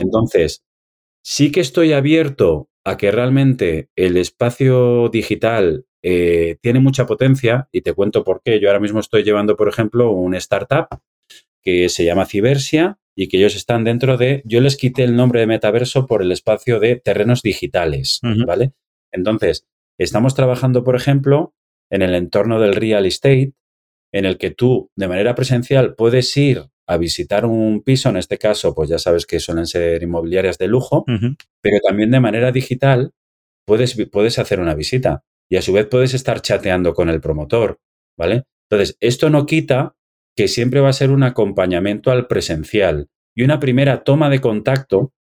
[0.01, 0.65] Entonces,
[1.29, 7.81] sí que estoy abierto a que realmente el espacio digital eh, tiene mucha potencia y
[7.81, 8.61] te cuento por qué.
[8.61, 10.87] Yo ahora mismo estoy llevando, por ejemplo, un startup
[11.63, 15.41] que se llama Cibersia y que ellos están dentro de, yo les quité el nombre
[15.41, 18.75] de metaverso por el espacio de terrenos digitales, ¿vale?
[19.11, 19.67] Entonces,
[19.99, 21.57] estamos trabajando, por ejemplo,
[21.91, 23.53] en el entorno del real estate,
[24.13, 28.39] en el que tú de manera presencial puedes ir a visitar un piso, en este
[28.39, 31.05] caso, pues ya sabes que suelen ser inmobiliarias de lujo,
[31.61, 33.13] pero también de manera digital
[33.67, 37.81] puedes, puedes hacer una visita y a su vez puedes estar chateando con el promotor,
[38.17, 38.45] ¿vale?
[38.71, 39.95] Entonces, esto no quita
[40.37, 45.13] que siempre va a ser un acompañamiento al presencial y una primera toma de contacto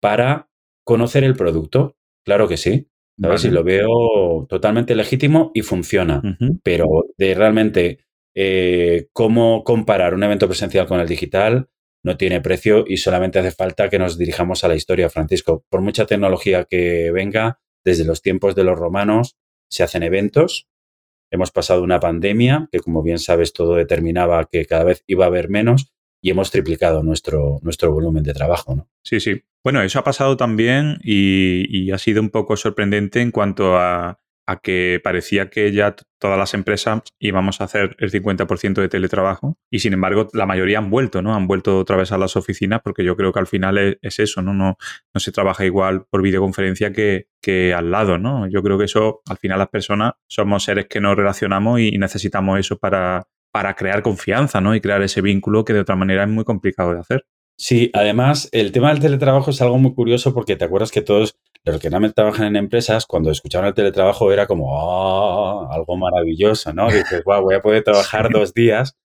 [0.00, 0.48] para
[0.84, 1.96] conocer el producto.
[2.24, 2.88] Claro que sí.
[3.20, 3.44] ¿sabes?
[3.44, 6.22] Y lo veo totalmente legítimo y funciona.
[6.62, 8.05] Pero de realmente
[8.36, 11.68] eh, cómo comparar un evento presencial con el digital
[12.04, 15.64] no tiene precio y solamente hace falta que nos dirijamos a la historia, Francisco.
[15.68, 19.36] Por mucha tecnología que venga, desde los tiempos de los romanos
[19.68, 20.68] se hacen eventos
[21.30, 25.28] Hemos pasado una pandemia que, como bien sabes, todo determinaba que cada vez iba a
[25.28, 28.88] haber menos y hemos triplicado nuestro, nuestro volumen de trabajo.
[29.02, 29.42] Sí, sí.
[29.62, 34.60] Bueno, eso ha pasado también y, ha sido un poco sorprendente en cuanto a a
[34.60, 39.80] que parecía que ya todas las empresas íbamos a hacer el 50% de teletrabajo y
[39.80, 41.34] sin embargo la mayoría han vuelto, ¿no?
[41.34, 44.42] Han vuelto otra vez a las oficinas porque yo creo que al final es, eso,
[44.42, 44.54] ¿no?
[44.54, 44.78] ¿no?
[45.12, 48.48] No se trabaja igual por videoconferencia que, que al lado, ¿no?
[48.48, 52.60] Yo creo que eso, al final las personas somos seres que nos relacionamos y necesitamos
[52.60, 54.74] eso para, para crear confianza, ¿no?
[54.74, 57.26] Y crear ese vínculo que de otra manera es muy complicado de hacer.
[57.58, 61.38] Sí, además el tema del teletrabajo es algo muy curioso porque te acuerdas que todos
[61.72, 66.72] los que no trabajan en empresas, cuando escuchaban el teletrabajo era como oh, algo maravilloso,
[66.72, 66.86] ¿no?
[66.86, 68.96] Dices, wow, voy a poder trabajar dos días,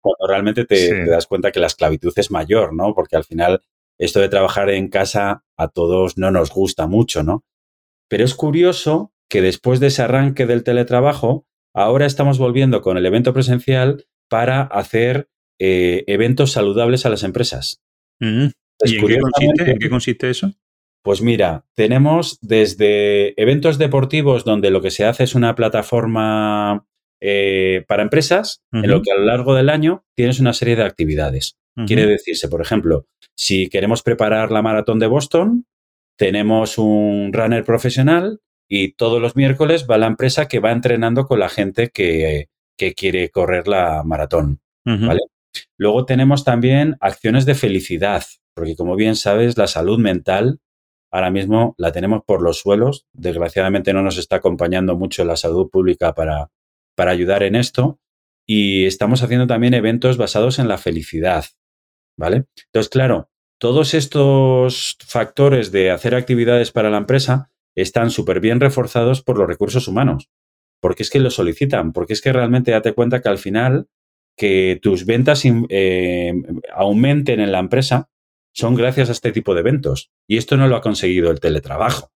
[0.00, 2.94] cuando realmente te, das cuenta que la esclavitud es mayor, ¿no?
[2.94, 3.60] Porque al final
[3.98, 7.44] esto de trabajar en casa a todos no nos gusta mucho, ¿no?
[8.08, 13.06] Pero es curioso que después de ese arranque del teletrabajo, ahora estamos volviendo con el
[13.06, 17.82] evento presencial para hacer eh, eventos saludables a las empresas.
[18.20, 20.52] ¿Y en qué, consiste, eso?
[21.06, 26.84] Pues mira, tenemos desde eventos deportivos donde lo que se hace es una plataforma
[27.20, 30.82] eh, para empresas, en lo que a lo largo del año tienes una serie de
[30.82, 31.58] actividades.
[31.86, 35.66] Quiere decirse, por ejemplo, si queremos preparar la maratón de Boston,
[36.18, 41.38] tenemos un runner profesional y todos los miércoles va la empresa que va entrenando con
[41.38, 42.48] la gente que,
[42.96, 44.58] quiere correr la maratón.
[44.84, 45.20] ¿vale?
[45.78, 50.58] Luego tenemos también acciones de felicidad, porque como bien sabes, la salud mental
[51.16, 53.06] ahora mismo la tenemos por los suelos.
[53.14, 56.50] Desgraciadamente no nos está acompañando mucho la salud pública para,
[56.94, 57.98] para ayudar en esto.
[58.46, 61.46] Y estamos haciendo también eventos basados en la felicidad.
[62.18, 62.44] ¿Vale?
[62.66, 69.22] Entonces, claro, todos estos factores de hacer actividades para la empresa están súper bien reforzados
[69.22, 70.28] por los recursos humanos.
[70.80, 73.88] Porque es que lo solicitan, porque es que realmente date cuenta que al final
[74.36, 76.34] que tus ventas eh,
[76.74, 78.10] aumenten en la empresa
[78.56, 80.10] son gracias a este tipo de eventos.
[80.26, 82.10] Y esto no lo ha conseguido el teletrabajo.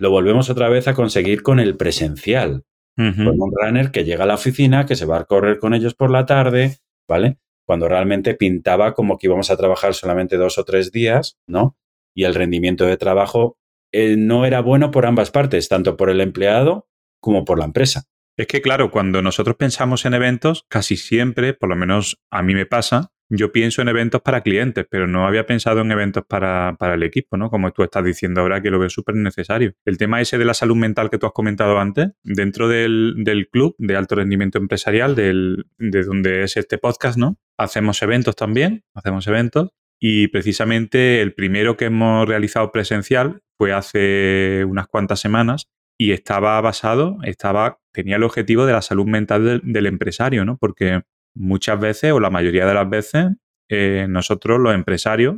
[0.00, 2.64] Lo volvemos otra vez a conseguir con el presencial.
[2.96, 5.94] Con un runner que llega a la oficina, que se va a correr con ellos
[5.94, 7.38] por la tarde, ¿vale?
[7.66, 11.78] Cuando realmente pintaba como que íbamos a trabajar solamente dos o tres días, ¿no?
[12.14, 13.56] Y el rendimiento de trabajo
[13.90, 16.88] eh, no era bueno por ambas partes, tanto por el empleado
[17.22, 18.04] como por la empresa.
[18.36, 22.54] Es que, claro, cuando nosotros pensamos en eventos, casi siempre, por lo menos a mí
[22.54, 26.76] me pasa, yo pienso en eventos para clientes, pero no había pensado en eventos para,
[26.80, 27.48] el equipo, ¿no?
[27.48, 29.72] Como tú estás diciendo ahora, que lo veo súper necesario.
[29.84, 33.74] El tema ese de la salud mental que tú has comentado antes, dentro del, club
[33.78, 37.38] de alto rendimiento empresarial, del, de donde es este podcast, ¿no?
[37.56, 39.70] Hacemos eventos también, hacemos eventos.
[40.00, 45.68] Y precisamente el primero que hemos realizado presencial fue hace unas cuantas semanas
[46.00, 50.56] y estaba basado, estaba, tenía el objetivo de la salud mental del, empresario, ¿no?
[50.56, 51.02] Porque
[51.34, 53.26] muchas veces, o la mayoría de las veces,
[53.68, 55.36] eh, nosotros los empresarios,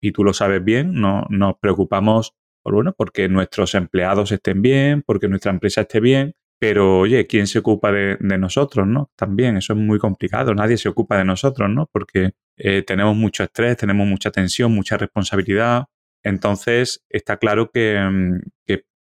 [0.00, 5.02] y tú lo sabes bien, no, nos preocupamos por, bueno, porque nuestros empleados estén bien,
[5.02, 9.10] porque nuestra empresa esté bien, pero oye, ¿quién se ocupa de, nosotros, no?
[9.16, 11.88] También, eso es muy complicado, nadie se ocupa de nosotros, ¿no?
[11.92, 15.86] Porque eh, tenemos mucho estrés, tenemos mucha tensión, mucha responsabilidad.
[16.22, 17.98] Entonces, está claro que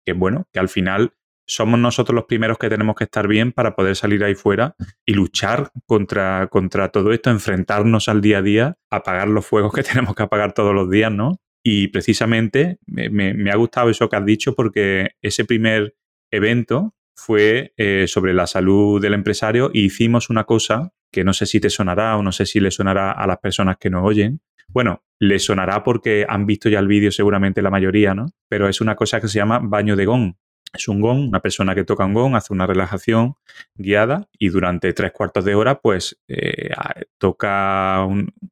[0.09, 1.13] que bueno, que al final
[1.49, 5.13] somos nosotros los primeros que tenemos que estar bien para poder salir ahí fuera y
[5.13, 10.15] luchar contra, contra todo esto, enfrentarnos al día a día, apagar los fuegos que tenemos
[10.15, 11.41] que apagar todos los días, ¿no?
[11.63, 15.95] Y precisamente me, ha gustado eso que has dicho porque ese primer
[16.31, 21.47] evento fue eh, sobre la salud del empresario y hicimos una cosa que no sé
[21.47, 24.39] si te sonará o no sé si le sonará a las personas que nos oyen.
[24.69, 28.27] Bueno, le sonará porque han visto ya el vídeo seguramente la mayoría, ¿no?
[28.47, 30.33] Pero es una cosa que se llama baño de gong.
[30.73, 33.35] Es un gong, una persona que toca un gong hace una relajación
[33.75, 36.69] guiada y durante tres cuartos de hora pues eh,
[37.17, 38.07] toca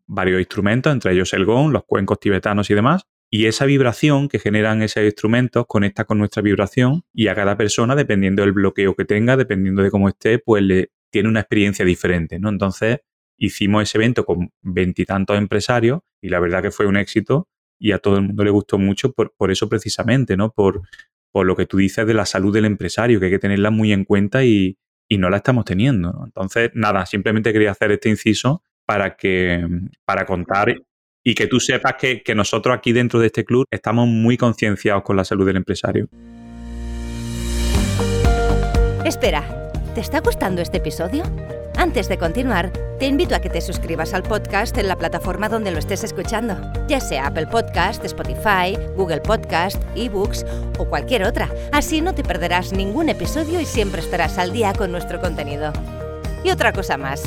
[0.07, 3.03] varios instrumentos, entre ellos el gong, los cuencos tibetanos y demás.
[3.29, 7.95] Y esa vibración que generan esos instrumentos conecta con nuestra vibración y a cada persona,
[7.95, 12.39] dependiendo del bloqueo que tenga, dependiendo de cómo esté, pues le tiene una experiencia diferente,
[12.39, 12.49] ¿no?
[12.49, 12.99] Entonces
[13.37, 17.47] hicimos ese evento con veintitantos empresarios y la verdad que fue un éxito
[17.79, 20.51] y a todo el mundo le gustó mucho por, por eso precisamente, ¿no?
[20.51, 20.81] Por,
[21.31, 23.93] por lo que tú dices de la salud del empresario, que hay que tenerla muy
[23.93, 24.77] en cuenta y,
[25.09, 26.21] no la estamos teniendo.
[26.25, 29.65] Entonces, nada, simplemente quería hacer este inciso para que
[30.05, 30.75] para contar
[31.23, 35.03] y que tú sepas que, que nosotros aquí dentro de este club estamos muy concienciados
[35.03, 36.09] con la salud del empresario.
[39.05, 41.23] Espera, ¿te está gustando este episodio?
[41.77, 45.69] Antes de continuar, te invito a que te suscribas al podcast en la plataforma donde
[45.69, 50.43] lo estés escuchando, ya sea Apple Podcast, Spotify, Google Podcast, eBooks
[50.79, 51.51] o cualquier otra.
[51.71, 55.71] Así no te perderás ningún episodio y siempre estarás al día con nuestro contenido.
[56.43, 57.21] Y otra cosa más,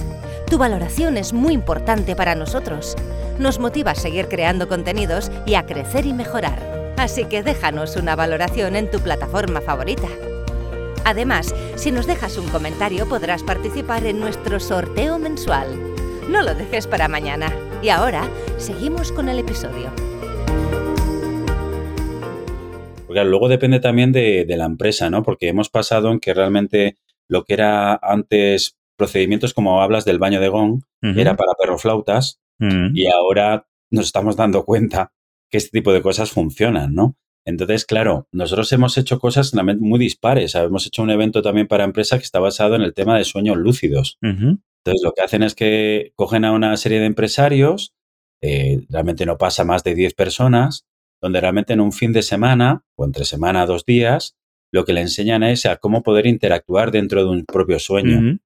[0.49, 2.97] tu valoración es muy importante para nosotros.
[3.39, 6.59] Nos motiva a seguir creando contenidos y a crecer y mejorar.
[6.97, 10.09] Así que déjanos una valoración en tu plataforma favorita.
[11.05, 15.69] Además, si nos dejas un comentario podrás participar en nuestro sorteo mensual.
[16.29, 17.53] No lo dejes para mañana.
[17.83, 19.91] Y ahora, seguimos con el episodio.
[23.07, 25.23] Porque luego depende también de, la empresa, ¿no?
[25.23, 30.41] Porque hemos pasado en que realmente lo que era antes procedimientos como hablas del baño
[30.41, 35.13] de gong, era para perroflautas, y ahora nos estamos dando cuenta
[35.51, 37.17] que este tipo de cosas funcionan, ¿no?
[37.51, 40.55] Entonces, claro, nosotros hemos hecho cosas muy dispares.
[40.55, 43.57] Hemos hecho un evento también para empresa que está basado en el tema de sueños
[43.57, 44.19] lúcidos.
[44.23, 47.93] Entonces, lo que hacen es que cogen a una serie de empresarios,
[48.43, 50.87] eh, realmente no pasa más de 10 personas,
[51.21, 54.37] donde realmente en un fin de semana o entre semana dos días,
[54.73, 58.39] lo que le enseñan es a cómo poder interactuar dentro de un propio sueño.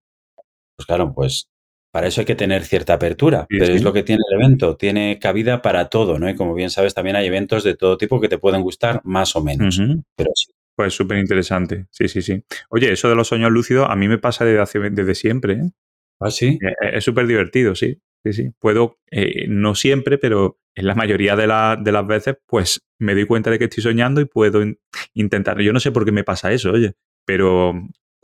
[0.77, 1.49] Pues claro, pues
[1.95, 5.21] para eso hay que tener cierta apertura, pero es lo que tiene el evento, tiene
[5.21, 6.29] cabida para todo, ¿no?
[6.29, 9.37] Y como bien sabes, también hay eventos de todo tipo que te pueden gustar más
[9.37, 9.81] o menos,
[10.17, 10.51] pero sí.
[10.75, 12.43] Pues súper interesante, sí, sí, sí.
[12.69, 15.71] Oye, eso de los sueños lúcidos a mí me pasa desde, desde siempre, ¿eh?
[16.19, 16.59] ¿Ah, sí?
[16.61, 18.51] Eh, eh, es súper divertido, sí, sí, sí.
[18.59, 18.99] Puedo,
[19.47, 21.43] no siempre, pero en la mayoría de,
[21.81, 24.65] de, las veces, pues me doy cuenta de que estoy soñando y puedo
[25.13, 25.61] intentar.
[25.61, 27.73] Yo no sé por qué me pasa eso, oye, pero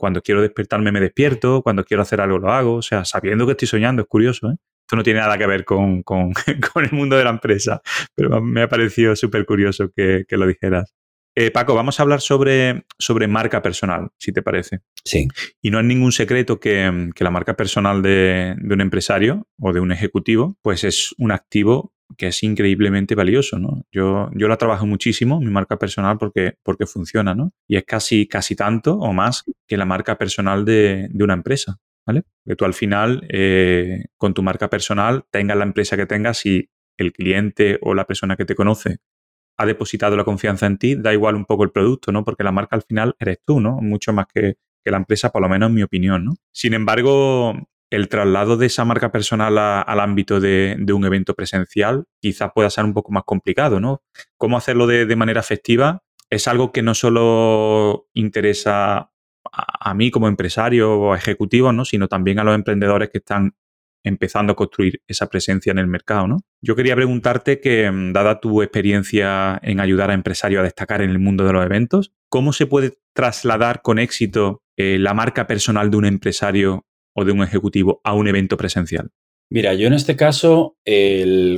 [0.01, 3.51] cuando quiero despertarme me despierto, cuando quiero hacer algo lo hago, o sea, sabiendo que
[3.51, 4.55] estoy soñando, es curioso, ¿eh?
[4.81, 6.03] Esto no tiene nada que ver con,
[6.75, 7.83] el mundo de la empresa,
[8.15, 10.95] pero me ha parecido súper curioso que, lo dijeras.
[11.35, 14.79] Eh, Paco, vamos a hablar sobre, sobre marca personal, si te parece.
[15.05, 15.27] Sí.
[15.61, 19.81] Y no es ningún secreto que, la marca personal de, de, un empresario o de
[19.81, 23.85] un ejecutivo, pues es un activo que es increíblemente valioso, ¿no?
[23.91, 27.51] Yo, yo la trabajo muchísimo, mi marca personal, porque, porque funciona, ¿no?
[27.67, 32.23] Y es casi, casi tanto o más que la marca personal de, una empresa, ¿vale?
[32.45, 36.69] Que tú al final, eh, con tu marca personal, tengas la empresa que tengas, si
[36.97, 38.97] el cliente o la persona que te conoce
[39.57, 42.23] ha depositado la confianza en ti, da igual un poco el producto, ¿no?
[42.23, 43.77] Porque la marca al final eres tú, ¿no?
[43.81, 46.33] Mucho más que, que la empresa, por lo menos en mi opinión, ¿no?
[46.51, 47.53] Sin embargo,
[47.91, 52.85] el traslado de esa marca personal al ámbito de, un evento presencial quizás pueda ser
[52.85, 54.01] un poco más complicado, ¿no?
[54.37, 56.01] ¿Cómo hacerlo de, manera efectiva?
[56.29, 59.11] Es algo que no solo interesa
[59.51, 61.83] a, mí como empresario o ejecutivo, ¿no?
[61.83, 63.55] Sino también a los emprendedores que están
[64.03, 66.37] empezando a construir esa presencia en el mercado, ¿no?
[66.61, 71.09] Yo quería preguntarte que, mm, dada tu experiencia en ayudar a empresarios a destacar en
[71.09, 75.91] el mundo de los eventos, ¿cómo se puede trasladar con éxito eh, la marca personal
[75.91, 79.11] de un empresario o de un ejecutivo a un evento presencial?
[79.53, 80.77] Mira, yo en este caso,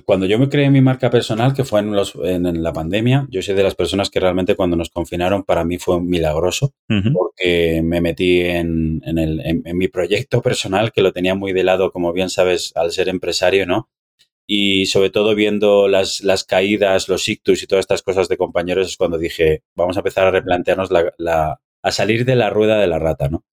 [0.06, 3.62] cuando yo me creé mi marca personal, que fue en, la pandemia, yo soy de
[3.62, 6.74] las personas que realmente cuando nos confinaron para mí fue milagroso,
[7.14, 9.00] porque me metí en,
[9.76, 13.68] mi proyecto personal, que lo tenía muy de lado, como bien sabes, al ser empresario,
[13.68, 13.92] ¿no?
[14.48, 18.98] Y sobre todo viendo las, caídas, los ictus y todas estas cosas de compañeros, es
[18.98, 23.30] cuando dije, vamos a empezar a replantearnos a salir de la rueda de la rata,
[23.30, 23.44] ¿no?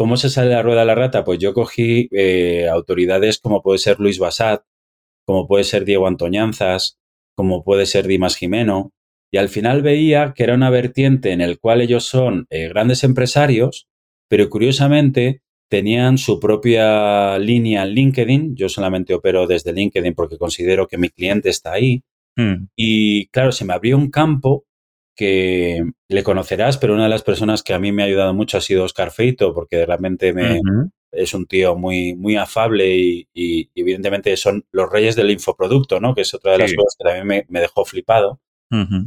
[0.00, 1.24] ¿Cómo se sale la rueda de la rata?
[1.24, 4.62] Pues yo cogí eh, autoridades como puede ser Luis Basat,
[5.26, 6.98] como puede ser Diego Antoñanzas,
[7.36, 8.94] como puede ser Dimas Jimeno,
[9.30, 13.04] y al final veía que era una vertiente en el cual ellos son eh, grandes
[13.04, 13.88] empresarios,
[14.26, 18.56] pero curiosamente tenían su propia línea en LinkedIn.
[18.56, 22.04] Yo solamente opero desde LinkedIn porque considero que mi cliente está ahí.
[22.36, 22.68] Mm.
[22.74, 24.64] Y claro, se me abrió un campo
[25.16, 28.58] que le conocerás, pero una de las personas que a mí me ha ayudado mucho
[28.58, 30.60] ha sido Oscar Feito, porque realmente me,
[31.12, 36.14] es un tío muy, muy afable y, y evidentemente son los reyes del infoproducto, ¿no?
[36.14, 38.40] Que es otra de las cosas que también me, me dejó flipado.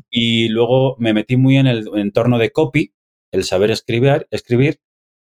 [0.10, 2.94] Y luego me metí muy en el entorno de copy,
[3.32, 4.82] el saber escribir, escribir.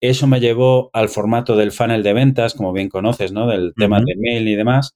[0.01, 3.47] Eso me llevó al formato del funnel de ventas, como bien conoces, ¿no?
[3.47, 4.95] Del tema de mail y demás.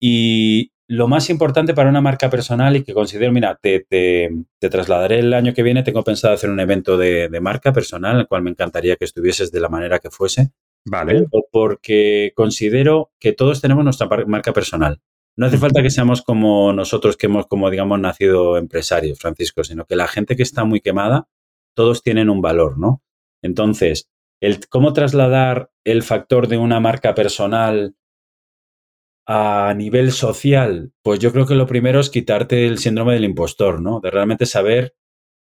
[0.00, 4.30] Y lo más importante para una marca personal y que considero, mira, te, te-
[4.60, 8.18] te trasladaré el año que viene, tengo pensado hacer un evento de, de marca personal,
[8.20, 10.52] el cual me encantaría que estuvieses de la manera que fuese,
[10.84, 11.26] Vale.
[11.50, 15.00] porque considero que todos tenemos nuestra marca personal.
[15.36, 19.84] No hace falta que seamos como nosotros que hemos, como digamos, nacido empresarios, Francisco, sino
[19.84, 21.28] que la gente que está muy quemada,
[21.74, 23.02] todos tienen un valor, ¿no?
[23.42, 24.08] Entonces,
[24.40, 27.94] el cómo trasladar el factor de una marca personal
[29.26, 33.80] a nivel social, pues yo creo que lo primero es quitarte el síndrome del impostor,
[33.82, 34.00] ¿no?
[34.00, 34.94] De realmente saber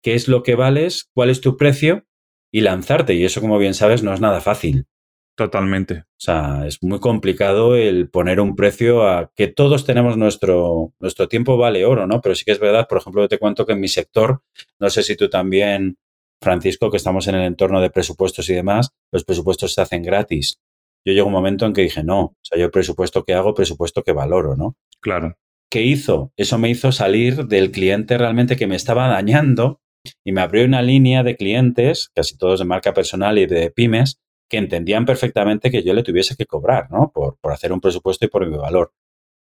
[0.02, 2.04] qué es lo que vales, cuál es tu precio
[2.52, 3.14] y lanzarte.
[3.14, 4.86] Y eso, como bien sabes, no es nada fácil.
[5.34, 6.00] Totalmente.
[6.00, 11.26] O sea, es muy complicado el poner un precio a que todos tenemos nuestro, nuestro
[11.26, 12.20] tiempo vale oro, ¿no?
[12.20, 14.42] Pero sí que es verdad, por ejemplo, yo te cuento que en mi sector,
[14.78, 15.96] no sé si tú también,
[16.40, 20.60] Francisco, que estamos en el entorno de presupuestos y demás, los presupuestos se hacen gratis.
[21.04, 23.54] Yo llego a un momento en que dije, no, o sea, yo presupuesto que hago,
[23.54, 24.76] presupuesto que valoro, ¿no?
[25.00, 25.36] Claro.
[25.70, 26.32] ¿Qué hizo?
[26.36, 29.80] Eso me hizo salir del cliente realmente que me estaba dañando
[30.24, 34.20] y me abrió una línea de clientes, casi todos de marca personal y de pymes,
[34.50, 37.10] que entendían perfectamente que yo le tuviese que cobrar, ¿no?
[37.12, 38.92] Por, por hacer un presupuesto y por mi valor.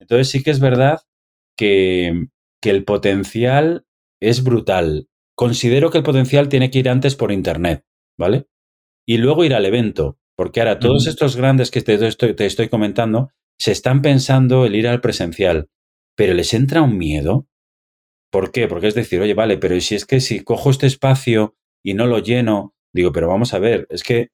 [0.00, 1.02] Entonces sí que es verdad
[1.56, 2.28] que,
[2.60, 3.84] que el potencial
[4.20, 5.08] es brutal.
[5.36, 7.84] Considero que el potencial tiene que ir antes por Internet,
[8.18, 8.46] ¿vale?
[9.06, 12.68] Y luego ir al evento, porque ahora todos estos grandes que te estoy, te estoy
[12.68, 15.68] comentando se están pensando el ir al presencial,
[16.16, 17.46] pero les entra un miedo.
[18.30, 18.66] ¿Por qué?
[18.66, 21.54] Porque es decir, oye, vale, pero ¿y si es que si cojo este espacio
[21.84, 24.30] y no lo lleno, digo, pero vamos a ver, es que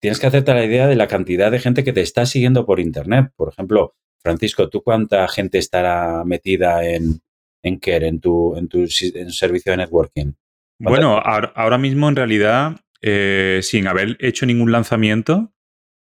[0.00, 2.80] tienes que hacerte la idea de la cantidad de gente que te está siguiendo por
[2.80, 3.30] internet.
[3.36, 7.20] Por ejemplo, Francisco, ¿tú cuánta gente estará metida en,
[7.62, 10.32] en Care, en tu, en tu en servicio de networking?
[10.78, 12.76] Bueno, ahora mismo en realidad,
[13.06, 15.52] eh, sin haber hecho ningún lanzamiento,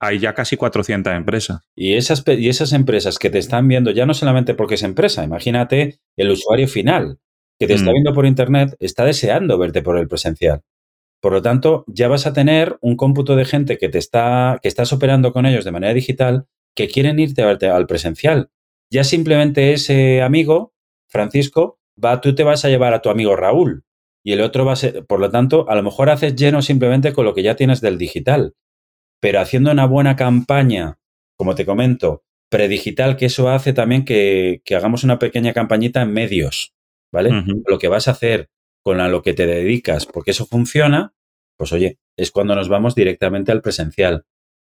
[0.01, 1.61] hay ya casi 400 empresas.
[1.75, 5.23] Y esas, y esas empresas que te están viendo, ya no solamente porque es empresa,
[5.23, 7.19] imagínate el usuario final
[7.59, 7.93] que te está Mm.
[7.93, 10.61] viendo por internet, está deseando verte por el presencial.
[11.21, 14.69] Por lo tanto, ya vas a tener un cómputo de gente que te está, que
[14.69, 16.45] estás operando con ellos de manera digital,
[16.75, 18.49] que quieren irte a verte al presencial.
[18.89, 20.73] Ya simplemente ese amigo,
[21.09, 23.83] Francisco, va, tú te vas a llevar a tu amigo Raúl.
[24.23, 27.13] Y el otro va a ser, por lo tanto, a lo mejor haces lleno simplemente
[27.13, 28.55] con lo que ya tienes del digital.
[29.21, 30.99] Pero haciendo una buena campaña,
[31.37, 36.11] como te comento, predigital, que eso hace también que, que hagamos una pequeña campañita en
[36.11, 36.73] medios,
[37.11, 37.31] ¿vale?
[37.67, 38.49] Lo que vas a hacer
[38.83, 41.13] con lo que te dedicas, porque eso funciona,
[41.57, 44.25] pues oye, es cuando nos vamos directamente al presencial.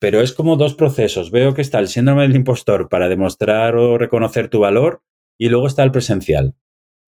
[0.00, 1.30] Pero es como dos procesos.
[1.30, 5.02] Veo que está el síndrome del impostor para demostrar o reconocer tu valor
[5.38, 6.54] y luego está el presencial.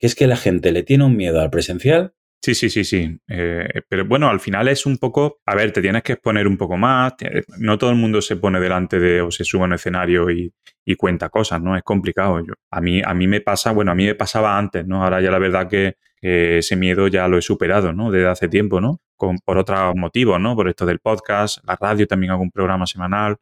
[0.00, 2.14] Que es que la gente le tiene un miedo al presencial.
[2.46, 3.18] Sí, sí, sí, sí.
[3.26, 6.56] Eh, pero bueno, al final es un poco, a ver, te tienes que exponer un
[6.56, 7.14] poco más.
[7.58, 10.52] No todo el mundo se pone delante de o se sube a un escenario y,
[10.84, 11.76] y cuenta cosas, ¿no?
[11.76, 12.38] Es complicado.
[12.38, 15.02] Yo, a, mí, a mí me pasa, bueno, a mí me pasaba antes, ¿no?
[15.02, 18.12] Ahora ya la verdad que, que ese miedo ya lo he superado, ¿no?
[18.12, 19.00] Desde hace tiempo, ¿no?
[19.16, 20.54] Con, por otros motivos, ¿no?
[20.54, 23.38] Por esto del podcast, la radio, también hago un programa semanal.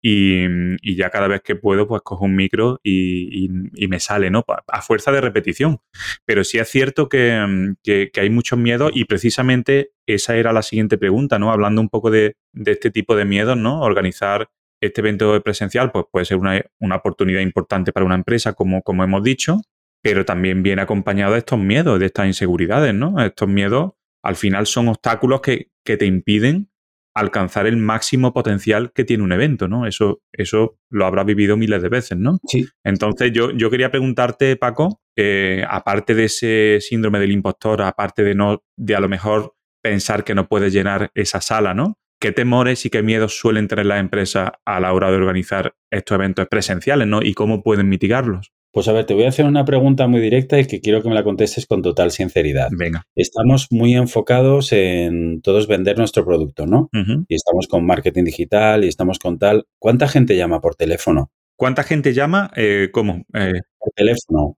[0.00, 0.44] Y,
[0.82, 3.48] y ya cada vez que puedo, pues cojo un micro y,
[3.88, 4.44] me sale, ¿no?
[4.68, 5.78] A fuerza de repetición.
[6.24, 10.52] Pero sí es cierto que, mm, que- que hay muchos miedos y precisamente esa era
[10.52, 11.50] la siguiente pregunta, ¿no?
[11.52, 13.80] Hablando un poco de, de este tipo de miedos, ¿no?
[13.80, 14.48] Organizar
[14.80, 19.02] este evento presencial, pues puede ser una, una oportunidad importante para una empresa, como, como
[19.02, 19.60] hemos dicho,
[20.02, 23.20] pero también viene acompañado de estos miedos, de estas inseguridades, ¿no?
[23.20, 23.92] Estos miedos
[24.22, 26.70] al final son obstáculos que, que te impiden
[27.18, 29.86] alcanzar el máximo potencial que tiene un evento, ¿no?
[29.86, 32.38] Eso, eso lo habrás vivido miles de veces, ¿no?
[32.46, 32.66] Sí.
[32.84, 38.34] Entonces, yo, yo quería preguntarte, Paco, eh, aparte de ese síndrome del impostor, aparte de
[38.34, 41.98] no, de a lo mejor pensar que no puedes llenar esa sala, ¿no?
[42.20, 46.16] ¿Qué temores y qué miedos suelen tener las empresas a la hora de organizar estos
[46.16, 47.22] eventos presenciales, ¿no?
[47.22, 48.52] Y cómo pueden mitigarlos.
[48.72, 51.08] Pues a ver, te voy a hacer una pregunta muy directa y que quiero que
[51.08, 52.68] me la contestes con total sinceridad.
[52.76, 53.04] Venga.
[53.16, 56.88] Estamos muy enfocados en todos vender nuestro producto, ¿no?
[57.28, 59.66] Y estamos con marketing digital y estamos con tal.
[59.78, 61.30] ¿Cuánta gente llama por teléfono?
[61.56, 62.50] ¿Cuánta gente llama?
[62.56, 63.24] Eh, ¿Cómo?
[63.34, 64.56] Eh, Por teléfono.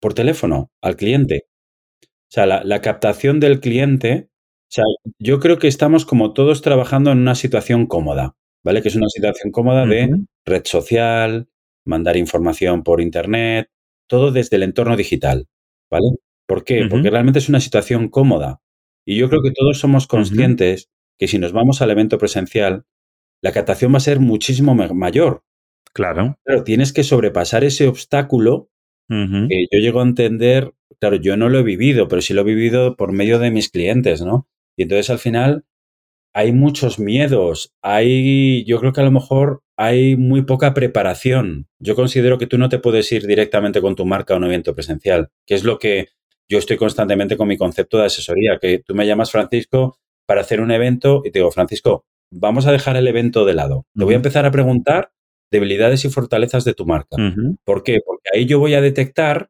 [0.00, 1.46] Por teléfono, al cliente.
[2.04, 4.28] O sea, la, la captación del cliente.
[4.70, 4.84] O sea,
[5.18, 8.82] yo creo que estamos como todos trabajando en una situación cómoda, ¿vale?
[8.82, 10.10] Que es una situación cómoda de
[10.44, 11.48] red social,
[11.86, 13.68] mandar información por internet,
[14.08, 15.46] todo desde el entorno digital,
[15.90, 16.06] ¿vale?
[16.46, 16.86] ¿Por qué?
[16.90, 18.60] Porque realmente es una situación cómoda.
[19.06, 22.84] Y yo creo que todos somos conscientes que si nos vamos al evento presencial,
[23.42, 25.42] la captación va a ser muchísimo ma- mayor.
[25.92, 26.38] Claro.
[26.44, 28.68] Claro, tienes que sobrepasar ese obstáculo
[29.48, 32.44] que yo llego a entender, claro, yo no lo he vivido, pero sí lo he
[32.44, 34.48] vivido por medio de mis clientes, ¿no?
[34.78, 35.64] Y entonces al final
[36.34, 41.66] hay muchos miedos, hay, yo creo que a lo mejor hay muy poca preparación.
[41.78, 44.74] Yo considero que tú no te puedes ir directamente con tu marca a un evento
[44.74, 46.08] presencial, que es lo que
[46.50, 50.60] yo estoy constantemente con mi concepto de asesoría, que tú me llamas Francisco para hacer
[50.60, 53.86] un evento y te digo, Francisco, vamos a dejar el evento de lado.
[53.96, 55.12] Te voy a empezar a preguntar
[55.50, 57.16] debilidades y fortalezas de tu marca.
[57.64, 58.00] ¿Por qué?
[58.04, 59.48] Porque ahí yo voy a detectar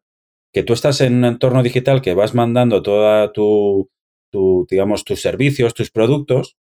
[0.52, 3.90] que tú estás en un entorno digital que vas mandando toda tu,
[4.30, 6.56] tu, digamos, tus servicios, tus productos,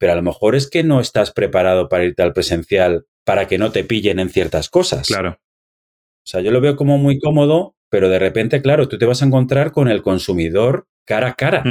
[0.00, 3.58] pero a lo mejor es que no estás preparado para irte al presencial para que
[3.58, 5.06] no te pillen en ciertas cosas.
[5.06, 5.38] Claro.
[5.38, 9.20] O sea, yo lo veo como muy cómodo, pero de repente, claro, tú te vas
[9.20, 11.62] a encontrar con el consumidor cara a cara.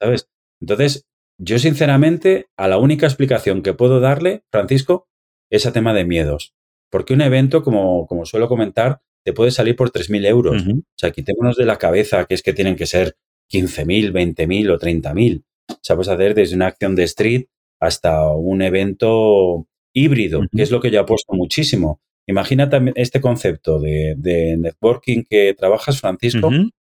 [0.00, 0.28] ¿sabes?
[0.60, 1.06] Entonces,
[1.38, 5.06] yo sinceramente, a la única explicación que puedo darle, Francisco,
[5.50, 6.52] es a tema de miedos.
[6.90, 10.62] Porque un evento, como, como suelo comentar, te puede salir por 3.000 euros.
[10.62, 10.78] Ujú.
[10.80, 13.16] O sea, quitémonos de la cabeza que es que tienen que ser
[13.52, 15.44] 15.000, 20.000 o 30.000.
[15.74, 17.46] O sea, puedes hacer desde una acción de street
[17.80, 22.00] hasta un evento híbrido, que es lo que yo apuesto muchísimo.
[22.26, 26.50] Imagina también este concepto de, de networking que trabajas, Francisco,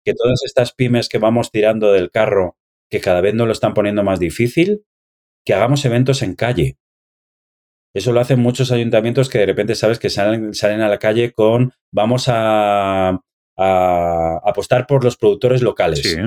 [0.04, 2.58] que todas estas pymes que vamos tirando del carro,
[2.90, 4.86] que cada vez nos lo están poniendo más difícil,
[5.44, 6.78] que hagamos eventos en calle.
[7.96, 11.32] Eso lo hacen muchos ayuntamientos que de repente sabes que salen, salen a la calle
[11.32, 13.22] con vamos a,
[13.58, 16.02] a apostar por los productores locales.
[16.02, 16.18] Sí.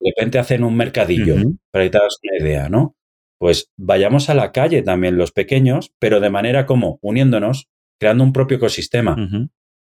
[0.00, 1.36] De repente hacen un mercadillo,
[1.70, 2.96] para que te hagas una idea, ¿no?
[3.38, 8.32] Pues vayamos a la calle también los pequeños, pero de manera como uniéndonos, creando un
[8.32, 9.14] propio ecosistema.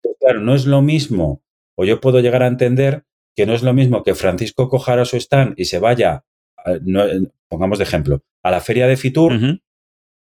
[0.01, 1.43] Pues claro, no es lo mismo,
[1.77, 3.03] o yo puedo llegar a entender
[3.35, 6.25] que no es lo mismo que Francisco cojara su stand y se vaya,
[6.57, 7.03] a- no,
[7.49, 9.31] pongamos de ejemplo, a la feria de Fitur.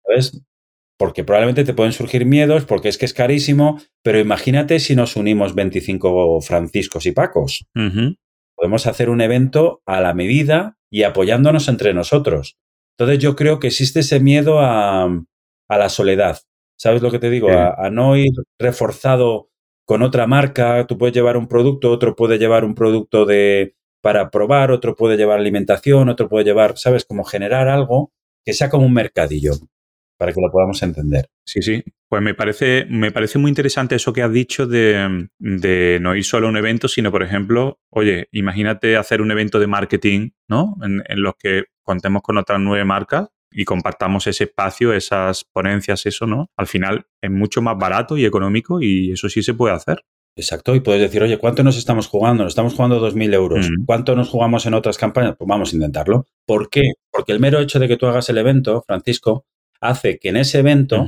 [0.07, 0.43] ¿sabes?
[0.99, 5.16] Porque probablemente te pueden surgir miedos, porque es que es carísimo, pero imagínate si nos
[5.16, 7.66] unimos 25 Franciscos y Pacos.
[8.61, 12.58] Podemos hacer un evento a la medida y apoyándonos entre nosotros.
[12.98, 16.40] Entonces yo creo que existe ese miedo a, a la soledad.
[16.78, 17.48] ¿Sabes lo que te digo?
[17.48, 17.54] Sí.
[17.54, 19.48] A, a no ir reforzado
[19.86, 20.86] con otra marca.
[20.86, 25.16] Tú puedes llevar un producto, otro puede llevar un producto de para probar, otro puede
[25.16, 27.06] llevar alimentación, otro puede llevar, ¿sabes?
[27.06, 28.12] Como generar algo
[28.44, 29.52] que sea como un mercadillo,
[30.20, 31.30] para que lo podamos entender.
[31.46, 31.82] Sí, sí.
[32.06, 36.24] Pues me parece, me parece muy interesante eso que has dicho de, de no ir
[36.24, 40.76] solo a un evento, sino, por ejemplo, oye, imagínate hacer un evento de marketing, ¿no?
[40.82, 46.04] En, en los que contemos con otras nueve marcas y compartamos ese espacio, esas ponencias,
[46.04, 46.50] eso, ¿no?
[46.54, 50.04] Al final es mucho más barato y económico y eso sí se puede hacer.
[50.36, 52.44] Exacto, y puedes decir, oye, ¿cuánto nos estamos jugando?
[52.44, 53.70] Nos estamos jugando 2.000 euros.
[53.70, 53.84] Mm.
[53.86, 55.34] ¿Cuánto nos jugamos en otras campañas?
[55.38, 56.26] Pues vamos a intentarlo.
[56.46, 56.92] ¿Por qué?
[57.10, 59.46] Porque el mero hecho de que tú hagas el evento, Francisco,
[59.80, 61.06] hace que en ese evento,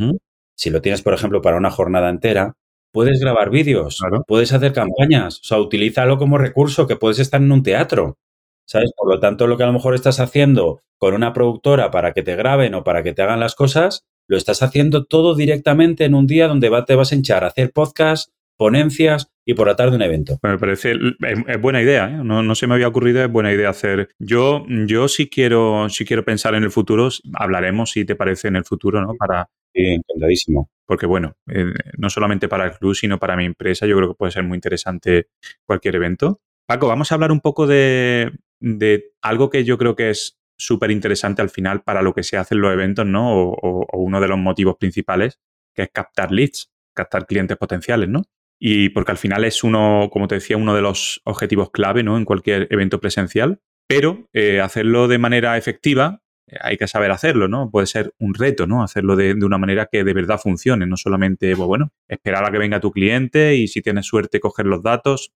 [0.56, 2.54] si lo tienes, por ejemplo, para una jornada entera,
[2.92, 4.22] puedes grabar vídeos, Claro.
[4.26, 8.18] puedes hacer campañas, o sea, utilízalo como recurso, que puedes estar en un teatro,
[8.66, 8.92] ¿sabes?
[8.96, 12.22] Por lo tanto, lo que a lo mejor estás haciendo con una productora para que
[12.22, 16.14] te graben o para que te hagan las cosas, lo estás haciendo todo directamente en
[16.14, 19.76] un día donde va- te vas a hinchar a hacer podcast, ponencias y por la
[19.76, 20.38] tarde un evento.
[20.42, 22.20] Me parece, es, es buena idea, ¿eh?
[22.22, 24.08] no, no se me había ocurrido, es buena idea hacer.
[24.18, 28.56] Yo, yo sí quiero, sí quiero pensar en el futuro, hablaremos si te parece en
[28.56, 29.14] el futuro, ¿no?
[29.18, 30.70] Para, Sí, encantadísimo.
[30.86, 34.14] porque bueno, eh, no solamente para el club, sino para mi empresa, yo creo que
[34.16, 35.28] puede ser muy interesante
[35.64, 36.40] cualquier evento.
[36.66, 40.90] Paco, vamos a hablar un poco de, de algo que yo creo que es súper
[40.90, 43.32] interesante al final para lo que se hacen los eventos, ¿no?
[43.34, 45.40] O, o- o uno de los motivos principales,
[45.74, 48.22] que es captar leads, captar clientes potenciales, ¿no?
[48.64, 52.16] Y porque al final es uno, como te decía, uno de los objetivos clave, ¿no?
[52.16, 53.60] En cualquier evento presencial.
[53.88, 57.72] Pero eh, hacerlo de manera efectiva eh, hay que saber hacerlo, ¿no?
[57.72, 58.84] Puede ser un reto, ¿no?
[58.84, 62.58] Hacerlo de, una manera que de verdad funcione, no solamente, pues bueno, esperar a que
[62.58, 65.32] venga tu cliente y si tienes suerte coger los datos,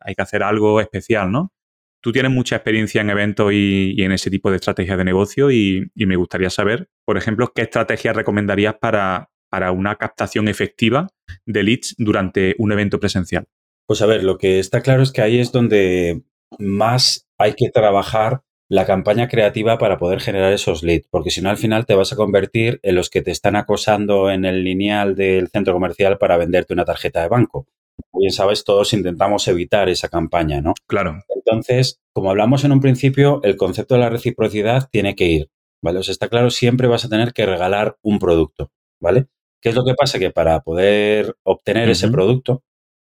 [0.00, 1.52] hay que hacer algo especial, ¿no?
[2.00, 5.50] Tú tienes mucha experiencia en eventos y, y en ese tipo de estrategias de negocio
[5.50, 11.08] y, y me gustaría saber, por ejemplo, qué estrategias recomendarías para, para una captación efectiva
[11.44, 13.46] de leads durante un evento presencial.
[13.86, 16.22] Pues a ver, lo que está claro es que ahí es donde
[16.58, 21.50] más hay que trabajar la campaña creativa para poder generar esos leads, porque si no
[21.50, 25.16] al final te vas a convertir en los que te están acosando en el lineal
[25.16, 27.66] del centro comercial para venderte una tarjeta de banco.
[28.10, 30.74] Como bien sabes, todos intentamos evitar esa campaña, ¿no?
[30.86, 31.20] Claro.
[31.34, 35.50] Entonces, como hablamos en un principio, el concepto de la reciprocidad tiene que ir,
[35.82, 35.98] ¿vale?
[35.98, 38.70] O sea, está claro, siempre vas a tener que regalar un producto,
[39.00, 39.26] ¿vale?
[39.62, 40.18] ¿Qué es lo que pasa?
[40.18, 42.62] Que para poder obtener ese producto,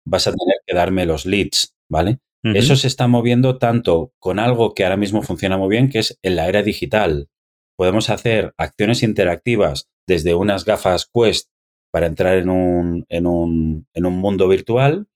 [0.07, 2.18] vas a tener que darme los leads, ¿vale?
[2.42, 6.18] Eso se está moviendo tanto con algo que ahora mismo funciona muy bien, que es
[6.22, 7.28] en la era digital.
[7.76, 11.51] Podemos hacer acciones interactivas desde unas gafas Quest
[11.92, 15.07] para entrar en un, en un, en un mundo virtual,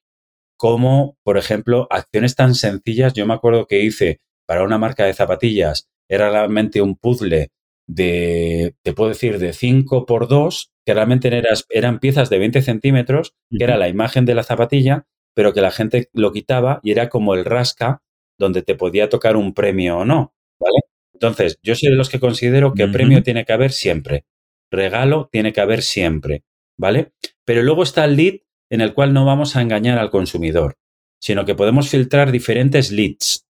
[0.59, 3.15] como, por ejemplo, acciones tan sencillas.
[3.15, 7.51] Yo me acuerdo que hice para una marca de zapatillas, era realmente un puzzle
[7.87, 12.63] de, te puedo decir, de 5 por 2, que realmente eran, eran piezas de 20
[12.63, 16.93] centímetros, que era la imagen de la zapatilla, pero que la gente lo quitaba y
[16.93, 18.03] era como el rasca
[18.39, 20.81] donde te podía tocar un premio o no, ¿vale?
[21.13, 24.25] Entonces, yo soy de los que considero que premio tiene que haber siempre,
[24.71, 26.45] regalo tiene que haber siempre,
[26.77, 27.13] ¿vale?
[27.45, 28.35] Pero luego está el lead
[28.71, 30.77] en el cual no vamos a engañar al consumidor,
[31.21, 33.47] sino que podemos filtrar diferentes leads,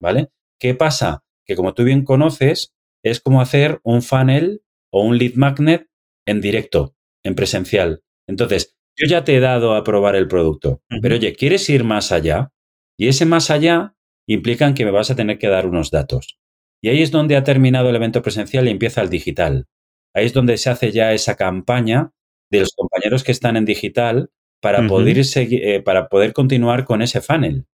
[0.00, 0.28] ¿vale?
[0.58, 1.24] ¿Qué pasa?
[1.46, 5.88] Que como tú bien conoces, es como hacer un funnel o un lead magnet
[6.26, 6.94] en directo,
[7.24, 8.02] en presencial.
[8.26, 12.12] Entonces, yo ya te he dado a probar el producto, pero oye, ¿quieres ir más
[12.12, 12.52] allá?
[12.98, 13.94] Y ese más allá
[14.28, 16.38] implica que me vas a tener que dar unos datos.
[16.82, 19.66] Y ahí es donde ha terminado el evento presencial y empieza el digital.
[20.14, 22.12] Ahí es donde se hace ya esa campaña
[22.50, 24.30] de los compañeros que están en digital
[24.60, 27.66] para, poder, seguir, eh, para poder continuar con ese funnel.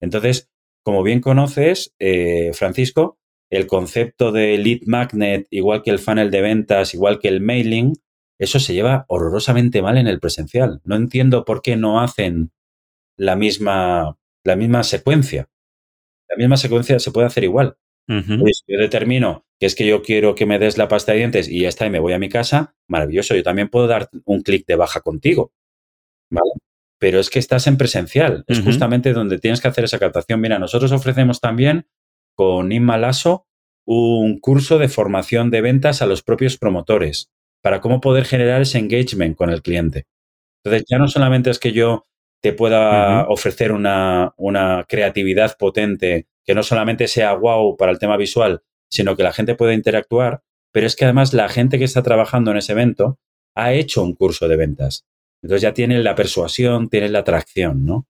[0.00, 0.50] Entonces,
[0.84, 3.18] como bien conoces, eh, Francisco,
[3.50, 7.94] el concepto de lead magnet, igual que el funnel de ventas, igual que el mailing,
[8.38, 10.80] eso se lleva horrorosamente mal en el presencial.
[10.84, 12.52] No entiendo por qué no hacen
[13.16, 15.48] la misma, la misma secuencia.
[16.28, 17.76] La misma secuencia se puede hacer igual.
[18.06, 21.46] Pues yo determino que es que yo quiero que me des la pasta de dientes
[21.46, 23.34] y ya está, y me voy a mi casa, maravilloso.
[23.34, 25.52] Yo también puedo dar un clic de baja contigo.
[26.30, 26.50] ¿Vale?
[26.98, 28.44] Pero es que estás en presencial.
[28.46, 30.40] Es justamente donde tienes que hacer esa captación.
[30.40, 31.86] Mira, nosotros ofrecemos también
[32.38, 33.46] con Inma Lasso
[33.84, 37.32] un curso de formación de ventas a los propios promotores
[37.62, 40.06] para cómo poder generar ese engagement con el cliente.
[40.62, 42.06] Entonces, ya no solamente es que yo
[42.40, 48.16] te pueda ofrecer una, una, creatividad potente que no solamente sea wow para el tema
[48.16, 52.04] visual, sino que la gente pueda interactuar, pero es que además la gente que está
[52.04, 53.18] trabajando en ese evento
[53.56, 55.06] ha hecho un curso de ventas.
[55.42, 58.06] Entonces ya tiene la persuasión, tiene la atracción, ¿no?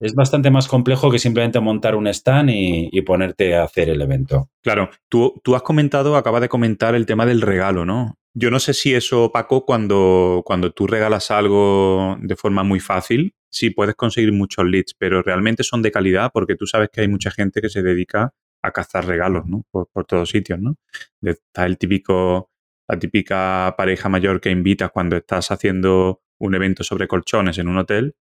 [0.00, 4.50] Es bastante más complejo que simplemente montar un stand y, ponerte a hacer el evento.
[4.62, 8.18] Claro, tú, tú has comentado, acabas de comentar el tema del regalo, ¿no?
[8.32, 13.34] Yo no sé si eso, Paco, cuando, cuando tú regalas algo de forma muy fácil,
[13.50, 17.08] sí puedes conseguir muchos leads, pero realmente son de calidad porque tú sabes que hay
[17.08, 18.32] mucha gente que se dedica
[18.62, 19.64] a cazar regalos, ¿no?
[19.70, 20.76] Por, por todos sitios, ¿no?
[21.22, 22.50] Está el típico,
[22.88, 27.78] la típica pareja mayor que invitas cuando estás haciendo un evento sobre colchones en un
[27.78, 28.14] hotel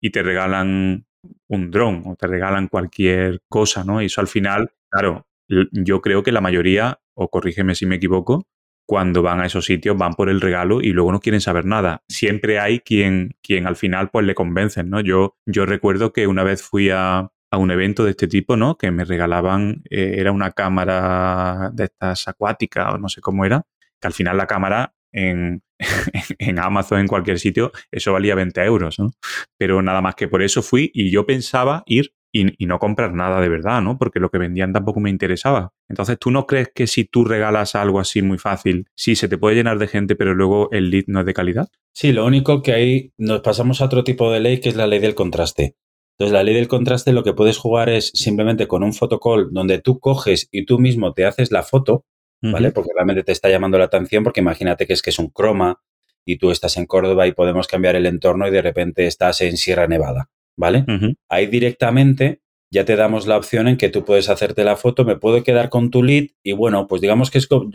[0.00, 1.06] y te regalan
[1.48, 4.02] un dron o te regalan cualquier cosa, ¿no?
[4.02, 8.46] Y eso al final, claro, yo creo que la mayoría, o corrígeme si me equivoco,
[8.86, 12.02] cuando van a esos sitios van por el regalo y luego no quieren saber nada.
[12.08, 15.00] Siempre hay quien, quien al final pues le convencen, ¿no?
[15.00, 18.76] Yo, yo recuerdo que una vez fui a, un evento de este tipo, ¿no?
[18.76, 23.62] Que me regalaban, eh, era una cámara de estas acuáticas o no sé cómo era,
[24.00, 25.62] que al final la cámara en,
[26.38, 29.10] en Amazon, en cualquier sitio, eso valía 20 euros, ¿no?
[29.58, 33.40] Pero nada más que por eso fui y yo pensaba ir y, no comprar nada
[33.40, 33.96] de verdad, ¿no?
[33.96, 35.72] Porque lo que vendían tampoco me interesaba.
[35.88, 39.38] Entonces, ¿tú no crees que si tú regalas algo así muy fácil, sí se te
[39.38, 41.68] puede llenar de gente, pero luego el lead no es de calidad?
[41.92, 44.88] Sí, lo único que ahí nos pasamos a otro tipo de ley que es la
[44.88, 45.76] ley del contraste.
[46.18, 49.80] Entonces, la ley del contraste lo que puedes jugar es simplemente con un fotocall donde
[49.80, 52.04] tú coges y tú mismo te haces la foto
[52.42, 52.72] ¿vale?
[52.72, 55.80] Porque realmente te está llamando la atención porque imagínate que es que es un croma
[56.24, 59.56] y tú estás en Córdoba y podemos cambiar el entorno y de repente estás en
[59.56, 60.84] Sierra Nevada, ¿vale?
[61.28, 65.16] Ahí directamente ya te damos la opción en que tú puedes hacerte la foto, me
[65.16, 67.70] puedo quedar con tu lead y bueno, pues digamos que es como,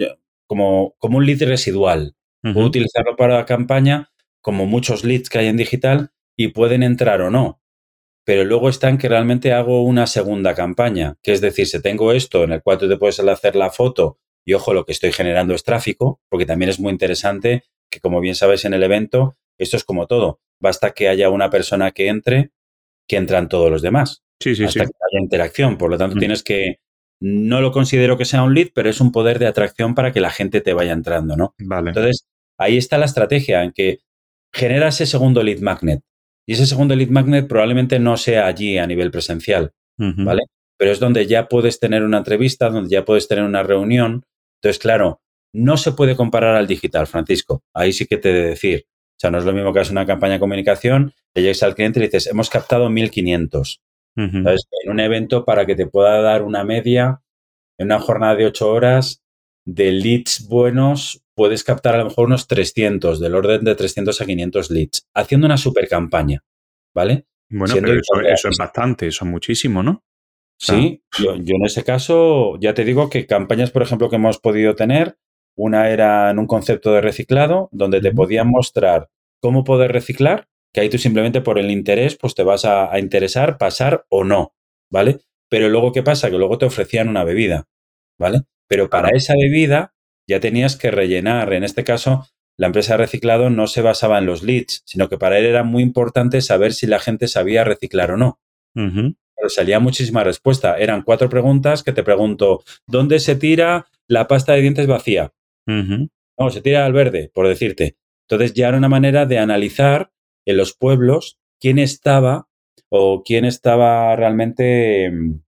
[0.47, 2.15] como, un lead residual.
[2.41, 7.21] Puedo utilizarlo para la campaña como muchos leads que hay en digital y pueden entrar
[7.21, 7.61] o no.
[8.25, 12.11] Pero luego está en que realmente hago una segunda campaña, que es decir, si tengo
[12.11, 15.11] esto en el cual tú te puedes hacer la foto y ojo, lo que estoy
[15.11, 19.37] generando es tráfico, porque también es muy interesante que, como bien sabes en el evento,
[19.57, 20.39] esto es como todo.
[20.61, 22.51] Basta que haya una persona que entre,
[23.07, 24.23] que entran todos los demás.
[24.39, 25.77] Sí, sí, hasta que haya interacción.
[25.77, 26.19] Por lo tanto, mm.
[26.19, 26.77] tienes que.
[27.21, 30.21] No lo considero que sea un lead, pero es un poder de atracción para que
[30.21, 31.53] la gente te vaya entrando, ¿no?
[31.59, 31.89] Vale.
[31.89, 32.25] Entonces,
[32.57, 33.99] ahí está la estrategia en que
[34.53, 36.01] genera ese segundo lead magnet.
[36.47, 40.43] Y ese segundo lead magnet probablemente no sea allí a nivel presencial, ¿vale?
[40.79, 44.25] Pero es donde ya puedes tener una entrevista, donde ya puedes tener una reunión,
[44.61, 45.21] entonces, claro,
[45.53, 47.63] no se puede comparar al digital, Francisco.
[47.73, 48.85] Ahí sí que te he de decir.
[48.87, 51.75] O sea, no es lo mismo que hacer una campaña de comunicación, le llegues al
[51.75, 53.81] cliente y le dices, hemos captado 1500.
[54.15, 57.21] Entonces, en un evento para que te pueda dar una media,
[57.77, 59.23] en una jornada de 8 horas,
[59.65, 64.25] de leads buenos, puedes captar a lo mejor unos 300, del orden de 300 a
[64.25, 66.43] 500 leads, haciendo una super campaña.
[66.93, 67.25] ¿vale?
[67.49, 67.93] Bueno, pero
[68.27, 70.03] eso, es bastante, eso es muchísimo, ¿no?
[70.59, 74.75] Sí, yo, en ese caso ya te digo que campañas, por ejemplo, que hemos podido
[74.75, 75.17] tener,
[75.55, 79.09] una era en un concepto de reciclado, donde te podían mostrar
[79.41, 82.99] cómo poder reciclar, que ahí tú simplemente por el interés, pues te vas a, a
[82.99, 84.53] interesar, pasar o no,
[84.91, 85.19] ¿vale?
[85.49, 86.29] Pero luego, ¿qué pasa?
[86.29, 87.67] Que luego te ofrecían una bebida,
[88.17, 88.41] ¿vale?
[88.67, 89.93] Pero para esa bebida
[90.27, 92.27] ya tenías que rellenar, en este caso,
[92.59, 95.63] la empresa de reciclado no se basaba en los leads, sino que para él era
[95.63, 98.39] muy importante saber si la gente sabía reciclar o no.
[99.39, 100.77] Pero salía muchísima respuesta.
[100.77, 105.31] Eran cuatro preguntas que te pregunto, ¿dónde se tira la pasta de dientes vacía?
[106.37, 107.95] No, se tira al verde, por decirte.
[108.27, 110.11] Entonces ya era una manera de analizar
[110.45, 112.47] en los pueblos quién estaba
[112.89, 115.41] o quién estaba realmente, mm,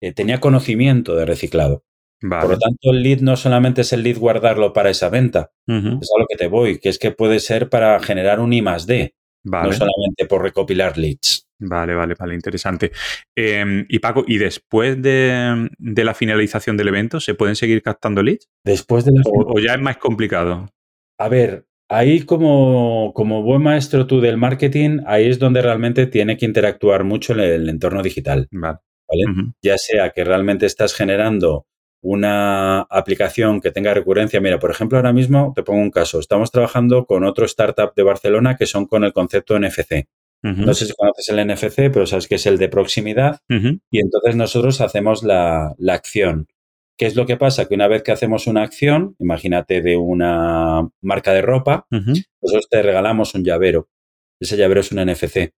[0.00, 1.84] eh, tenía conocimiento de reciclado.
[2.20, 6.10] Por lo tanto, el lead no solamente es el lead guardarlo para esa venta, es
[6.16, 8.86] a lo que te voy, que es que puede ser para generar un I más
[8.86, 11.43] D, no solamente por recopilar leads.
[11.58, 12.92] Vale, vale, vale, interesante.
[13.36, 18.48] Em, y Paco, ¿y después de, la finalización del evento se pueden seguir captando leads?
[18.64, 20.68] Después de la o, ya es más complicado?
[21.18, 26.36] A ver, ahí como, como buen maestro tú del marketing, ahí es donde realmente tiene
[26.36, 28.48] que interactuar mucho en el entorno digital.
[28.50, 28.78] Vale.
[29.62, 31.66] Ya sea que realmente estás generando
[32.02, 34.40] una aplicación que tenga recurrencia.
[34.40, 36.20] Mira, por ejemplo, ahora mismo te pongo un caso.
[36.20, 40.06] Estamos trabajando con otro startup de Barcelona que son con el concepto NFC.
[40.44, 43.40] No sé si conoces el NFC, pero sabes que es el de proximidad.
[43.48, 46.48] Y entonces nosotros hacemos la, acción.
[46.96, 47.66] ¿Qué es lo que pasa?
[47.66, 52.82] Que una vez que hacemos una acción, imagínate de una marca de ropa, nosotros te
[52.82, 53.88] regalamos un llavero.
[54.40, 55.52] Ese llavero es un NFC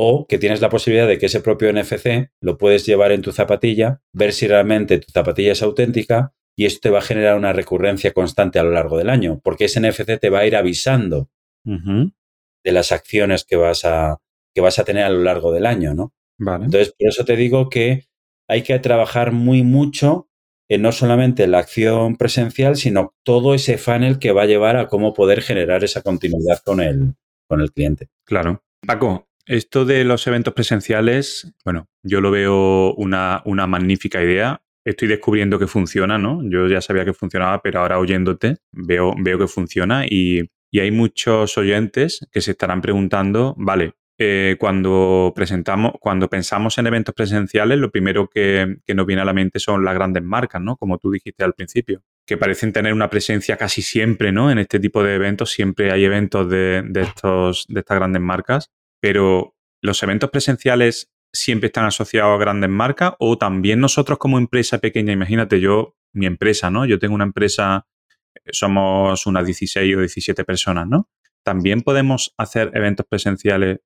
[0.00, 3.32] o que tienes la posibilidad de que ese propio NFC lo puedes llevar en tu
[3.32, 7.52] zapatilla, ver si realmente tu zapatilla es auténtica y esto te va a generar una
[7.52, 11.30] recurrencia constante a lo largo del año, porque ese NFC te va a ir avisando
[12.64, 14.18] de las acciones que vas, a,
[14.54, 16.12] que vas a tener a lo largo del año, ¿no?
[16.38, 18.04] Entonces, por eso te digo que
[18.48, 20.28] hay que trabajar muy mucho
[20.68, 24.86] en no solamente la acción presencial, sino todo ese funnel que va a llevar a
[24.86, 27.14] cómo poder generar esa continuidad con el,
[27.48, 28.08] con el cliente.
[28.24, 28.62] Claro.
[28.86, 34.62] Paco, esto de los eventos presenciales, bueno, yo lo veo una, magnífica idea.
[34.84, 36.40] Estoy descubriendo que funciona, ¿no?
[36.44, 41.56] Yo ya sabía que funcionaba, pero ahora oyéndote veo, veo que funciona y, hay muchos
[41.58, 47.90] oyentes que se estarán preguntando, vale, eh, cuando presentamos, cuando pensamos en eventos presenciales, lo
[47.90, 50.76] primero que, nos viene a la mente son las grandes marcas, ¿no?
[50.76, 54.50] Como tú dijiste al principio, que parecen tener una presencia casi siempre, ¿no?
[54.50, 58.70] En este tipo de eventos siempre hay eventos de, de estos, de estas grandes marcas
[59.00, 64.78] pero los eventos presenciales siempre están asociados a grandes marcas o también nosotros como empresa
[64.78, 66.86] pequeña, imagínate yo, mi empresa, ¿no?
[66.86, 67.86] Yo tengo una empresa,
[68.50, 71.08] somos unas 16 o 17 personas, ¿no?
[71.44, 73.80] También podemos hacer eventos presenciales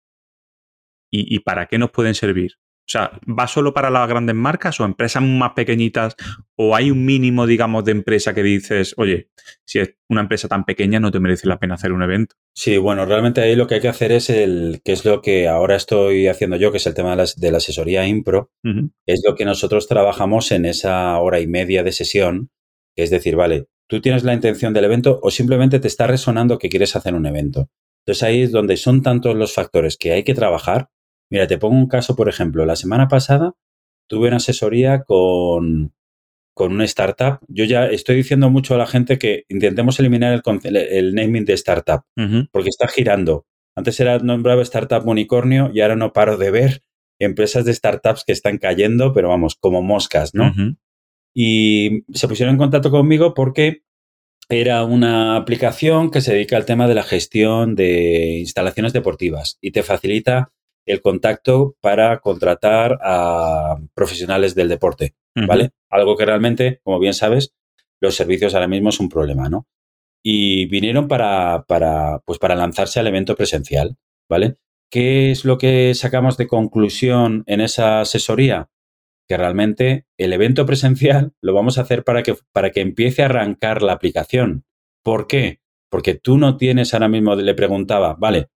[1.11, 2.57] y, y para qué nos pueden servir.
[2.83, 6.17] O sea, ¿va solo para las grandes marcas o empresas más pequeñitas?
[6.57, 9.31] ¿O hay un mínimo, digamos, de empresa que dices, oye,
[9.65, 12.35] si es una empresa tan pequeña no te merece la pena hacer un evento?
[12.55, 15.47] Sí, bueno, realmente ahí lo que hay que hacer es el, que es lo que
[15.47, 18.51] ahora estoy haciendo yo, que es el tema de la, asesoría Impro,
[19.07, 22.51] es lo que nosotros trabajamos en esa hora y media de sesión,
[22.97, 26.69] es decir, vale, tú tienes la intención del evento o simplemente te está resonando que
[26.69, 27.69] quieres hacer un evento.
[28.01, 30.89] Entonces ahí es donde son tantos los factores que hay que trabajar
[31.33, 33.55] Mira, te pongo un caso, por ejemplo, la semana pasada
[34.07, 35.95] tuve una asesoría con,
[36.55, 37.39] con una startup.
[37.49, 41.55] Yo ya estoy diciendo mucho a la gente que intentemos eliminar el, el naming de
[41.55, 42.03] startup,
[42.53, 43.47] porque está girando.
[43.75, 46.83] Antes era nombrado startup unicornio y ahora no paro de ver
[47.19, 50.53] empresas de startups que están cayendo, pero vamos, como moscas, ¿no?
[51.35, 53.83] Y se pusieron en contacto conmigo porque
[54.49, 59.71] era una aplicación que se dedica al tema de la gestión de instalaciones deportivas y
[59.71, 60.53] te facilita
[60.85, 65.71] el contacto para contratar a profesionales del deporte, ¿vale?
[65.89, 67.55] Algo que realmente, como bien sabes,
[68.01, 69.67] los servicios ahora mismo es un problema, ¿no?
[70.25, 73.97] Y vinieron para, para, pues para lanzarse al evento presencial,
[74.29, 74.57] ¿vale?
[74.91, 78.69] ¿Qué es lo que sacamos de conclusión en esa asesoría?
[79.33, 83.25] Que realmente el evento presencial lo vamos a hacer para que, para que empiece a
[83.25, 84.67] arrancar la aplicación.
[85.03, 85.63] ¿Por qué?
[85.91, 88.51] Porque tú no tienes ahora mismo, le preguntaba, vale,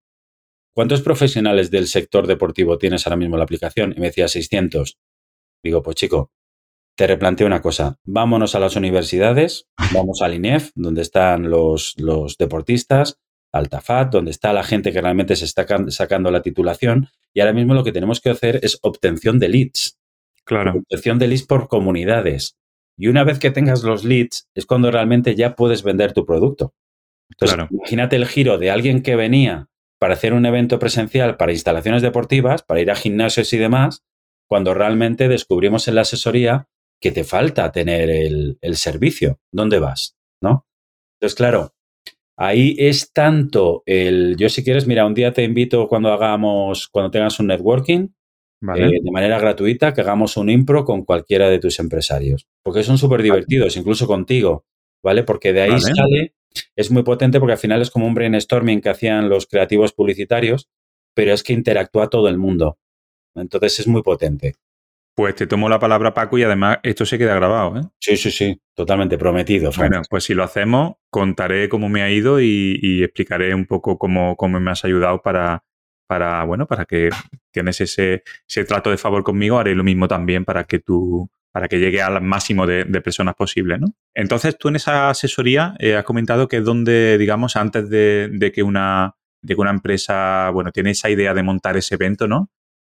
[0.75, 3.95] ¿cuántos profesionales del sector deportivo tienes ahora mismo la aplicación?
[3.97, 4.99] Y me decía 600.
[5.65, 6.31] Digo, pues chico,
[6.95, 7.99] te replanteo una cosa.
[8.05, 13.19] Vámonos a las universidades, vamos al INEF, donde están los, los deportistas,
[13.51, 17.09] al TAFAT, donde está la gente que realmente se está sacando la titulación.
[17.33, 19.97] Y ahora mismo lo que tenemos que hacer es obtención de leads.
[20.47, 20.83] Claro.
[20.89, 22.57] De leads por comunidades.
[22.97, 26.73] Y una vez que tengas los leads, es cuando realmente ya puedes vender tu producto.
[27.31, 29.69] Entonces, imagínate el giro de alguien que venía
[29.99, 34.05] para hacer un evento presencial para instalaciones deportivas, para ir a gimnasios y demás,
[34.49, 36.69] cuando realmente descubrimos en la asesoría
[37.01, 39.41] que te falta tener el, servicio.
[39.53, 40.17] ¿Dónde vas?
[40.41, 40.67] ¿No?
[41.19, 41.75] Entonces, claro,
[42.39, 44.37] ahí es tanto el.
[44.39, 48.09] Yo, si quieres, mira, un día te invito cuando hagamos, cuando tengas un networking,
[48.63, 52.47] eh, de manera gratuita, que hagamos un impro con cualquiera de tus empresarios.
[52.63, 54.65] Porque son súper divertidos, incluso contigo,
[55.03, 55.23] ¿vale?
[55.23, 56.35] Porque de ahí sale,
[56.75, 60.69] es muy potente porque al final es como un brainstorming que hacían los creativos publicitarios,
[61.15, 62.79] pero es que interactúa todo el mundo.
[63.35, 64.55] Entonces es muy potente.
[65.15, 67.83] Pues te tomo la palabra, Paco, y además esto se queda grabado, ¿eh?
[67.99, 69.71] Sí, sí, sí, totalmente prometido.
[69.75, 74.37] Bueno, pues si lo hacemos, contaré cómo me ha ido y, explicaré un poco cómo,
[74.37, 75.65] cómo, me has ayudado para,
[76.07, 77.11] para, bueno, para que
[77.51, 81.69] tienes ese, ese, trato de favor conmigo, haré lo mismo también para que tú, para
[81.69, 83.89] que llegue al máximo de, personas posible, ¿no?
[84.15, 88.53] Entonces, tú en esa asesoría eh, has comentado que es donde, digamos, antes de, de,
[88.53, 92.51] que una, de que una empresa, bueno, tiene esa idea de montar ese evento, ¿no?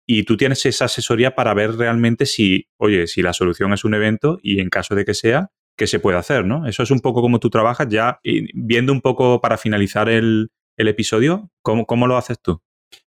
[0.07, 3.95] y tú tienes esa asesoría para ver realmente si, oye, si la solución es un
[3.95, 6.67] evento y en caso de que sea, qué se puede hacer, ¿no?
[6.67, 8.21] Eso es un poco como tú trabajas ya,
[8.55, 12.61] viendo un poco para finalizar el, episodio, ¿cómo, ¿cómo, lo haces tú?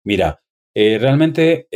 [0.03, 0.41] Mira,
[0.75, 1.69] eh, realmente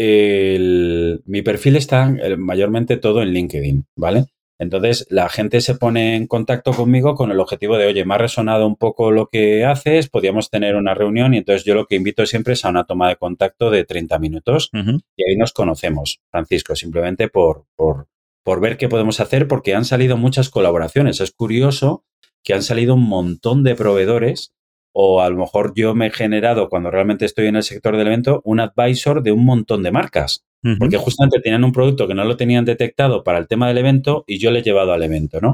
[1.27, 4.27] mi perfil está eh, mayormente todo en LinkedIn, ¿vale?
[4.61, 8.19] Entonces, la gente se pone en contacto conmigo con el objetivo de, oye, me ha
[8.19, 11.95] resonado un poco lo que haces, podríamos tener una reunión y entonces yo lo que
[11.95, 16.21] invito siempre es a una toma de contacto de 30 minutos y ahí nos conocemos,
[16.33, 18.09] Francisco, simplemente por, por,
[18.43, 21.21] por ver qué podemos hacer porque han salido muchas colaboraciones.
[21.21, 22.05] Es curioso
[22.43, 24.55] que han salido un montón de proveedores
[25.01, 28.09] o a lo mejor yo me he generado, cuando realmente estoy en el sector del
[28.09, 30.45] evento, un advisor de un montón de marcas.
[30.81, 34.25] Porque justamente tenían un producto que no lo tenían detectado para el tema del evento
[34.27, 35.53] y yo le he llevado al evento, ¿no?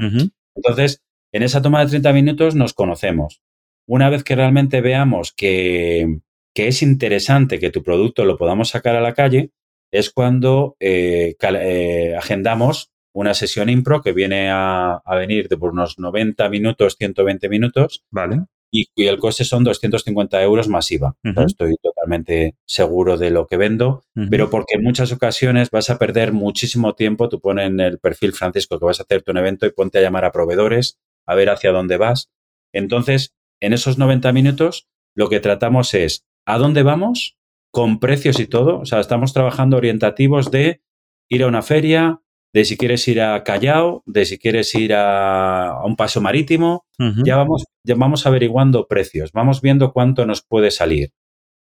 [0.55, 3.43] Entonces, en esa toma de 30 minutos nos conocemos.
[3.85, 6.21] Una vez que realmente veamos que,
[6.55, 9.51] es interesante que tu producto lo podamos sacar a la calle,
[9.91, 15.71] es cuando eh, eh, agendamos una sesión impro que viene a, a, venir de por
[15.71, 18.03] unos 90 minutos, 120 minutos.
[18.09, 21.15] Vale y, el coste son 250 euros masiva.
[21.45, 26.33] Estoy totalmente seguro de lo que vendo, pero porque en muchas ocasiones vas a perder
[26.33, 27.29] muchísimo tiempo.
[27.29, 30.01] Tú pones en el perfil, Francisco, que vas a hacerte un evento y ponte a
[30.01, 32.29] llamar a proveedores, a ver hacia dónde vas.
[32.73, 37.37] Entonces, en esos 90 minutos, lo que tratamos es a dónde vamos,
[37.71, 38.79] con precios y todo.
[38.79, 40.81] O sea, estamos trabajando orientativos de
[41.29, 42.21] ir a una feria,
[42.55, 46.85] de si quieres ir a Callao, de si quieres ir a, un paso marítimo.
[47.25, 51.11] ya, vamos, ya vamos averiguando precios, vamos viendo cuánto nos puede salir.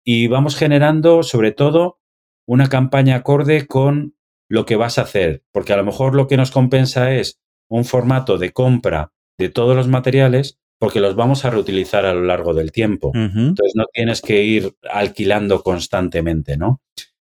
[0.06, 1.98] Y vamos generando, sobre todo,
[2.46, 4.14] una campaña acorde con
[4.48, 7.84] lo que vas a hacer, porque a lo mejor lo que nos compensa es un
[7.84, 12.54] formato de compra de todos los materiales, porque los vamos a reutilizar a lo largo
[12.54, 13.12] del tiempo.
[13.14, 16.80] Entonces no tienes que ir alquilando constantemente, ¿no?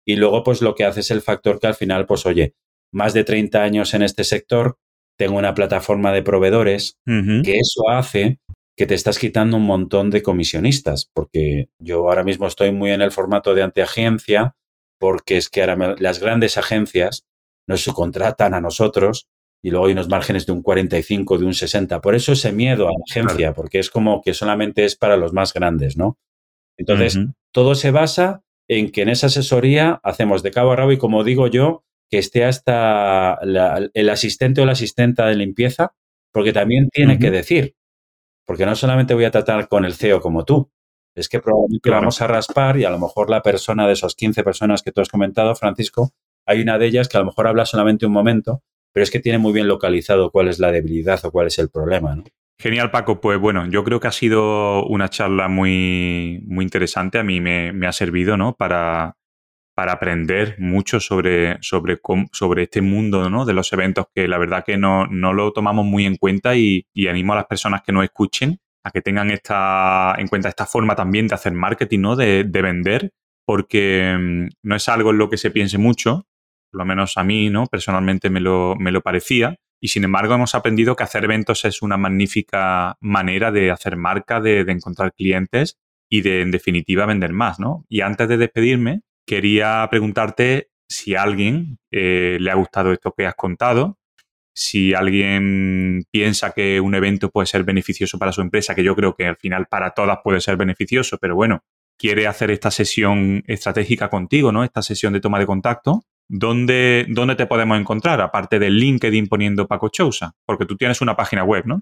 [0.05, 2.55] Y luego, pues lo que hace es el factor que al final, pues oye,
[2.91, 4.77] más de 30 años en este sector,
[5.17, 8.39] tengo una plataforma de proveedores que eso hace
[8.77, 13.01] que te estás quitando un montón de comisionistas, porque yo ahora mismo estoy muy en
[13.01, 14.55] el formato de anteagencia,
[14.99, 17.25] porque es que ahora las grandes agencias
[17.67, 19.27] nos subcontratan a nosotros
[19.63, 22.01] y luego hay unos márgenes de un 45, de un 60.
[22.01, 25.33] Por eso ese miedo a la agencia, porque es como que solamente es para los
[25.33, 26.17] más grandes, ¿no?
[26.77, 27.19] Entonces,
[27.51, 31.23] todo se basa en que en esa asesoría hacemos de cabo a rabo y como
[31.23, 35.95] digo yo, que esté hasta el asistente o la asistenta de limpieza,
[36.33, 37.75] porque también tiene que decir,
[38.45, 40.69] porque no solamente voy a tratar con el CEO como tú,
[41.15, 44.43] es que probablemente vamos a raspar y a lo mejor la persona de esas 15
[44.43, 46.11] personas que tú has comentado, Francisco,
[46.45, 48.61] hay una de ellas que a lo mejor habla solamente un momento,
[48.93, 51.69] pero es que tiene muy bien localizado cuál es la debilidad o cuál es el
[51.69, 52.15] problema.
[52.15, 52.25] ¿no?
[52.59, 53.21] Genial, Paco.
[53.21, 57.19] Pues bueno, yo creo que ha sido una charla muy, muy interesante.
[57.19, 58.55] A mí me, me ha servido ¿no?
[58.55, 59.15] para,
[59.81, 61.99] para aprender mucho sobre, sobre,
[62.31, 63.45] sobre este mundo ¿no?
[63.45, 67.33] de los eventos que la verdad que no, lo tomamos muy en cuenta y, animo
[67.33, 71.27] a las personas que nos escuchen a que tengan esta, en cuenta esta forma también
[71.27, 72.15] de hacer marketing, ¿no?
[72.15, 73.09] de, vender,
[73.43, 76.27] porque mm, no es algo en lo que se piense mucho,
[76.71, 77.65] por lo menos a mí ¿no?
[77.65, 81.81] personalmente me lo, me lo parecía, y sin embargo hemos aprendido que hacer eventos es
[81.81, 87.33] una magnífica manera de hacer marca, de, de encontrar clientes y de en definitiva vender
[87.33, 87.59] más.
[87.59, 87.83] ¿no?
[87.89, 93.25] Y antes de despedirme, quería preguntarte si a alguien eh, le ha gustado esto que
[93.25, 93.97] has contado,
[94.53, 99.15] si alguien piensa que un evento puede ser beneficioso para su empresa, que yo creo
[99.15, 101.63] que al final para todas puede ser beneficioso, pero bueno,
[101.97, 104.63] quiere hacer esta sesión estratégica contigo, ¿no?
[104.63, 106.03] Esta sesión de toma de contacto.
[106.27, 108.21] ¿Dónde, dónde te podemos encontrar?
[108.21, 111.81] Aparte del LinkedIn poniendo Paco Chousa, porque tú tienes una página web, ¿no?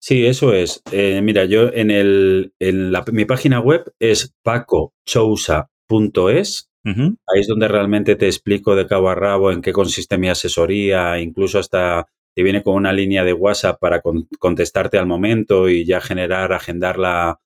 [0.00, 0.80] Sí, eso es.
[0.92, 6.70] Eh, mira, yo en, el, en mi página web es pacochousa.es.
[6.96, 11.20] Ahí es donde realmente te explico de cabo a rabo en qué consiste mi asesoría,
[11.20, 14.00] incluso hasta te viene con una línea de WhatsApp para
[14.38, 17.40] contestarte al momento y ya generar, agendar la,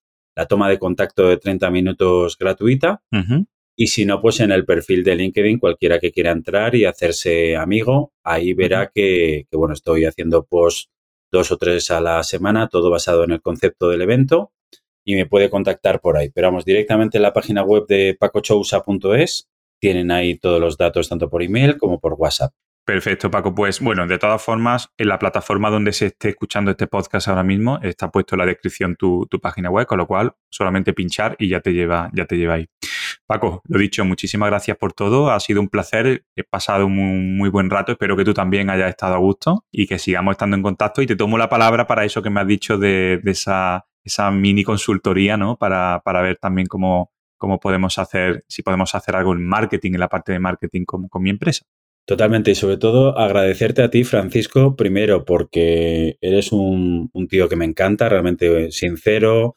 [0.49, 3.03] toma de contacto de 30 minutos gratuita.
[3.75, 7.57] Y si no, pues en el perfil de LinkedIn, cualquiera que quiera entrar y hacerse
[7.57, 10.91] amigo, ahí verá que, que, bueno, estoy haciendo post
[11.33, 14.53] dos o tres a la semana, todo basado en el concepto del evento
[15.05, 16.31] y me puede contactar por ahí.
[16.31, 19.49] Pero vamos, directamente en la página web de pacochousa.es
[19.81, 22.53] tienen ahí todos los datos tanto por email como por WhatsApp.
[22.85, 23.55] Perfecto, Paco.
[23.55, 27.45] Pues bueno, de todas formas, en la plataforma donde se esté escuchando este podcast ahora
[27.45, 31.49] mismo está puesto en la descripción tu, página web, con lo cual solamente pinchar y
[31.49, 32.67] ya te lleva, ya te lleva ahí.
[33.25, 35.31] Paco, lo dicho, muchísimas gracias por todo.
[35.31, 36.25] Ha sido un placer.
[36.35, 37.93] He pasado un muy, buen rato.
[37.93, 41.03] Espero que tú también hayas estado a gusto y que sigamos estando en contacto.
[41.03, 44.65] Y te tomo la palabra para eso que me has dicho de, esa, esa, mini
[44.65, 45.57] consultoría, ¿no?
[45.57, 50.01] Para, para ver también cómo, cómo podemos hacer, si podemos hacer algo en marketing, en
[50.01, 51.67] la parte de marketing con, mi empresa.
[52.07, 57.65] Totalmente, y sobre todo agradecerte a ti, Francisco, primero porque eres un, tío que me
[57.65, 59.57] encanta, realmente sincero,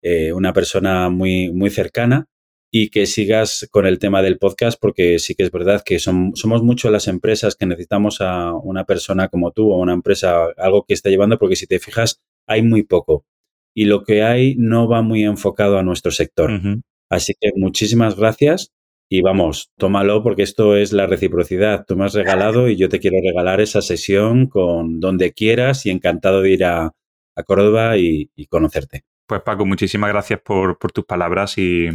[0.00, 2.26] eh, una persona muy, muy cercana
[2.70, 6.62] y que sigas con el tema del podcast porque sí que es verdad que somos
[6.62, 10.94] muchos las empresas que necesitamos a una persona como tú o una empresa, algo que
[10.94, 13.26] esté llevando, porque si te fijas, hay muy poco
[13.76, 16.50] y lo que hay no va muy enfocado a nuestro sector.
[17.10, 18.72] Así que muchísimas gracias
[19.10, 21.84] y vamos, tómalo porque esto es la reciprocidad.
[21.86, 25.90] Tú me has regalado y yo te quiero regalar esa sesión con donde quieras y
[25.90, 26.92] encantado de ir a,
[27.46, 29.04] Córdoba y, conocerte.
[29.26, 31.90] Pues Paco, muchísimas gracias por, tus palabras y,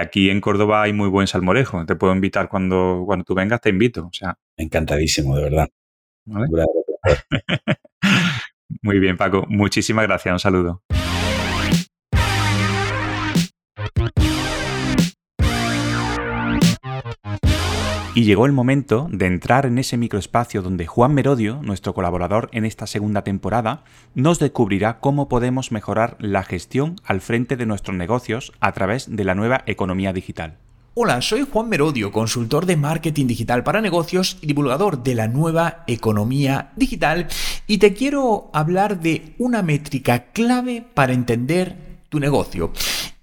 [0.00, 1.84] aquí en Córdoba hay muy buen salmorejo.
[1.84, 4.06] Te puedo invitar cuando, cuando tú vengas, te invito.
[4.06, 4.38] O sea.
[4.56, 5.68] Encantadísimo, de verdad.
[8.80, 9.44] muy bien, Paco.
[9.50, 10.32] Muchísimas gracias.
[10.32, 10.82] Un saludo.
[18.16, 22.64] Y llegó el momento de entrar en ese microespacio donde Juan Merodio, nuestro colaborador en
[22.64, 28.54] esta segunda temporada, nos descubrirá cómo podemos mejorar la gestión al frente de nuestros negocios
[28.58, 30.56] a través de la nueva economía digital.
[30.94, 35.84] Hola, soy Juan Merodio, consultor de marketing digital para negocios y divulgador de la nueva
[35.86, 37.26] economía digital,
[37.66, 42.72] y te quiero hablar de una métrica clave para entender tu negocio.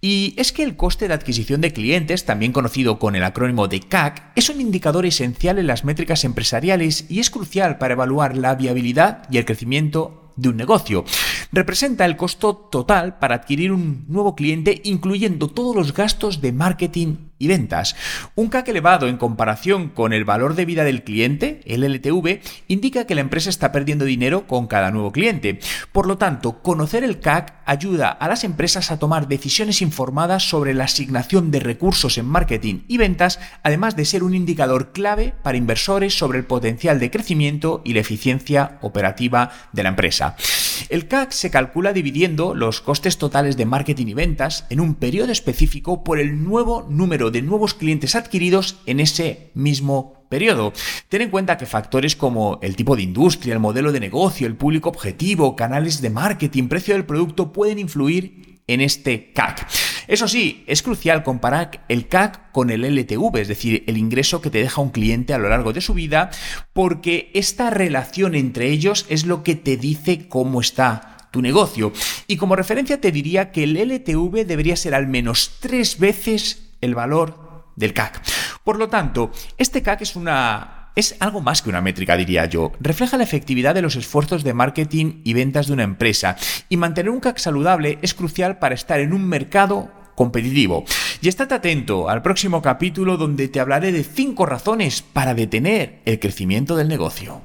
[0.02, 3.80] Y es que el coste de adquisición de clientes, también conocido con el acrónimo de
[3.80, 8.56] CAC, es un indicador esencial en las métricas empresariales y es crucial para evaluar la
[8.56, 11.06] viabilidad y el crecimiento de un negocio.
[11.52, 17.16] Representa el costo total para adquirir un nuevo cliente, incluyendo todos los gastos de marketing
[17.48, 17.96] ventas.
[18.36, 23.06] Un CAC elevado en comparación con el valor de vida del cliente, el LTV, indica
[23.06, 25.60] que la empresa está perdiendo dinero con cada nuevo cliente.
[25.92, 30.74] Por lo tanto, conocer el CAC ayuda a las empresas a tomar decisiones informadas sobre
[30.74, 35.58] la asignación de recursos en marketing y ventas, además de ser un indicador clave para
[35.58, 40.36] inversores sobre el potencial de crecimiento y la eficiencia operativa de la empresa.
[40.90, 45.32] El CAC se calcula dividiendo los costes totales de marketing y ventas en un periodo
[45.32, 50.74] específico por el nuevo número de nuevos clientes adquiridos en ese mismo periodo.
[51.10, 54.56] Ten en cuenta que factores como el tipo de industria, el modelo de negocio, el
[54.56, 59.68] público objetivo, canales de marketing, precio del producto pueden influir en este CAC.
[60.08, 64.50] Eso sí, es crucial comparar el CAC con el LTV, es decir, el ingreso que
[64.50, 66.30] te deja un cliente a lo largo de su vida,
[66.74, 71.92] porque esta relación entre ellos es lo que te dice cómo está tu negocio.
[72.28, 76.96] Y como referencia te diría que el LTV debería ser al menos tres veces el
[76.96, 78.22] valor del CAC.
[78.64, 82.72] Por lo tanto, este CAC es una es algo más que una métrica, diría yo.
[82.80, 86.36] Refleja la efectividad de los esfuerzos de marketing y ventas de una empresa.
[86.70, 90.86] Y mantener un CAC saludable es crucial para estar en un mercado competitivo.
[91.22, 96.20] Y estate atento al próximo capítulo donde te hablaré de 5 razones para detener el
[96.20, 97.42] crecimiento del negocio.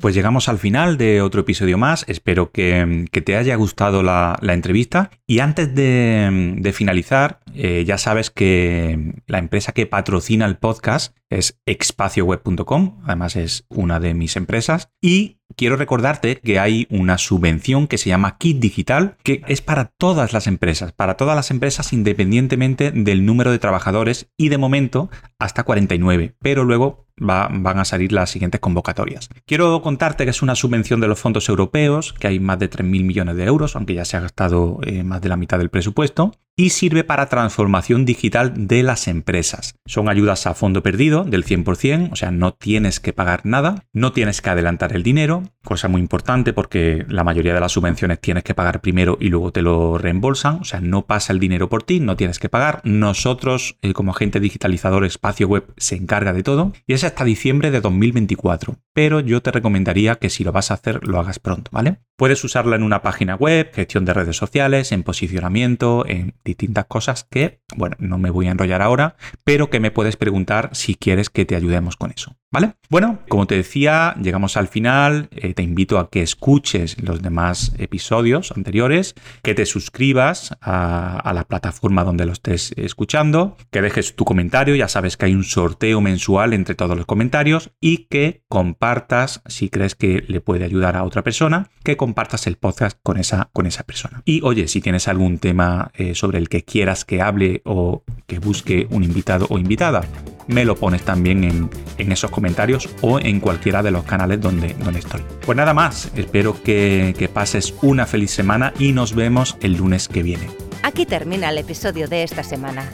[0.00, 2.06] Pues llegamos al final de otro episodio más.
[2.08, 5.10] Espero que, te haya gustado la, entrevista.
[5.26, 11.60] Y antes de, finalizar, eh, ya sabes que la empresa que patrocina el podcast es
[11.66, 13.02] espacioweb.com.
[13.04, 14.88] Además es una de mis empresas.
[15.02, 19.92] Y quiero recordarte que hay una subvención que se llama Kit Digital, que es para
[19.98, 25.10] todas las empresas, para todas las empresas independientemente del número de trabajadores y de momento
[25.38, 29.28] hasta 49, pero luego van a salir las siguientes convocatorias.
[29.46, 33.04] Quiero contarte que es una subvención de los fondos europeos, que hay más de 3.000
[33.04, 36.32] millones de euros, aunque ya se ha gastado eh, más de la mitad del presupuesto,
[36.56, 39.76] y sirve para transformación digital de las empresas.
[39.86, 44.12] Son ayudas a fondo perdido del 100%, o sea, no tienes que pagar nada, no
[44.12, 48.44] tienes que adelantar el dinero, cosa muy importante porque la mayoría de las subvenciones tienes
[48.44, 51.82] que pagar primero y luego te lo reembolsan, o sea, no pasa el dinero por
[51.82, 52.82] ti, no tienes que pagar.
[52.84, 57.70] Nosotros, eh, como agente digitalizador espacio web, se encarga de todo y es hasta diciembre
[57.70, 61.70] de 2024, pero yo te recomendaría que si lo vas a hacer, lo hagas pronto,
[61.72, 61.98] ¿vale?
[62.16, 67.24] Puedes usarla en una página web, gestión de redes sociales, en posicionamiento, en distintas cosas
[67.24, 71.30] que, bueno, no me voy a enrollar ahora, pero que me puedes preguntar si quieres
[71.30, 72.36] que te ayudemos con eso.
[72.52, 72.72] ¿Vale?
[72.88, 75.28] Bueno, como te decía, llegamos al final.
[75.30, 81.32] Eh, te invito a que escuches los demás episodios anteriores, que te suscribas a, a,
[81.32, 85.44] la plataforma donde lo estés escuchando, que dejes tu comentario, ya sabes que hay un
[85.44, 91.04] sorteo mensual entre los comentarios y que compartas, si crees que le puede ayudar a
[91.04, 94.22] otra persona, que compartas el podcast con esa, con esa persona.
[94.24, 98.38] Y oye, si tienes algún tema eh, sobre el que quieras que hable o que
[98.38, 100.02] busque un invitado o invitada,
[100.46, 104.74] me lo pones también en, en, esos comentarios o en cualquiera de los canales donde,
[104.74, 105.22] donde estoy.
[105.44, 110.08] Pues nada más, espero que, que pases una feliz semana y nos vemos el lunes
[110.08, 110.48] que viene.
[110.82, 112.88] Aquí termina el episodio de esta semana.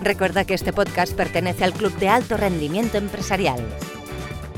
[0.00, 3.64] Recuerda que este podcast pertenece al Club de Alto Rendimiento Empresarial.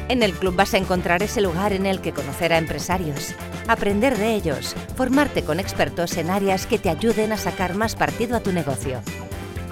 [0.09, 3.35] En el club vas a encontrar ese lugar en el que conocer a empresarios,
[3.68, 8.35] aprender de ellos, formarte con expertos en áreas que te ayuden a sacar más partido
[8.35, 9.03] a tu negocio.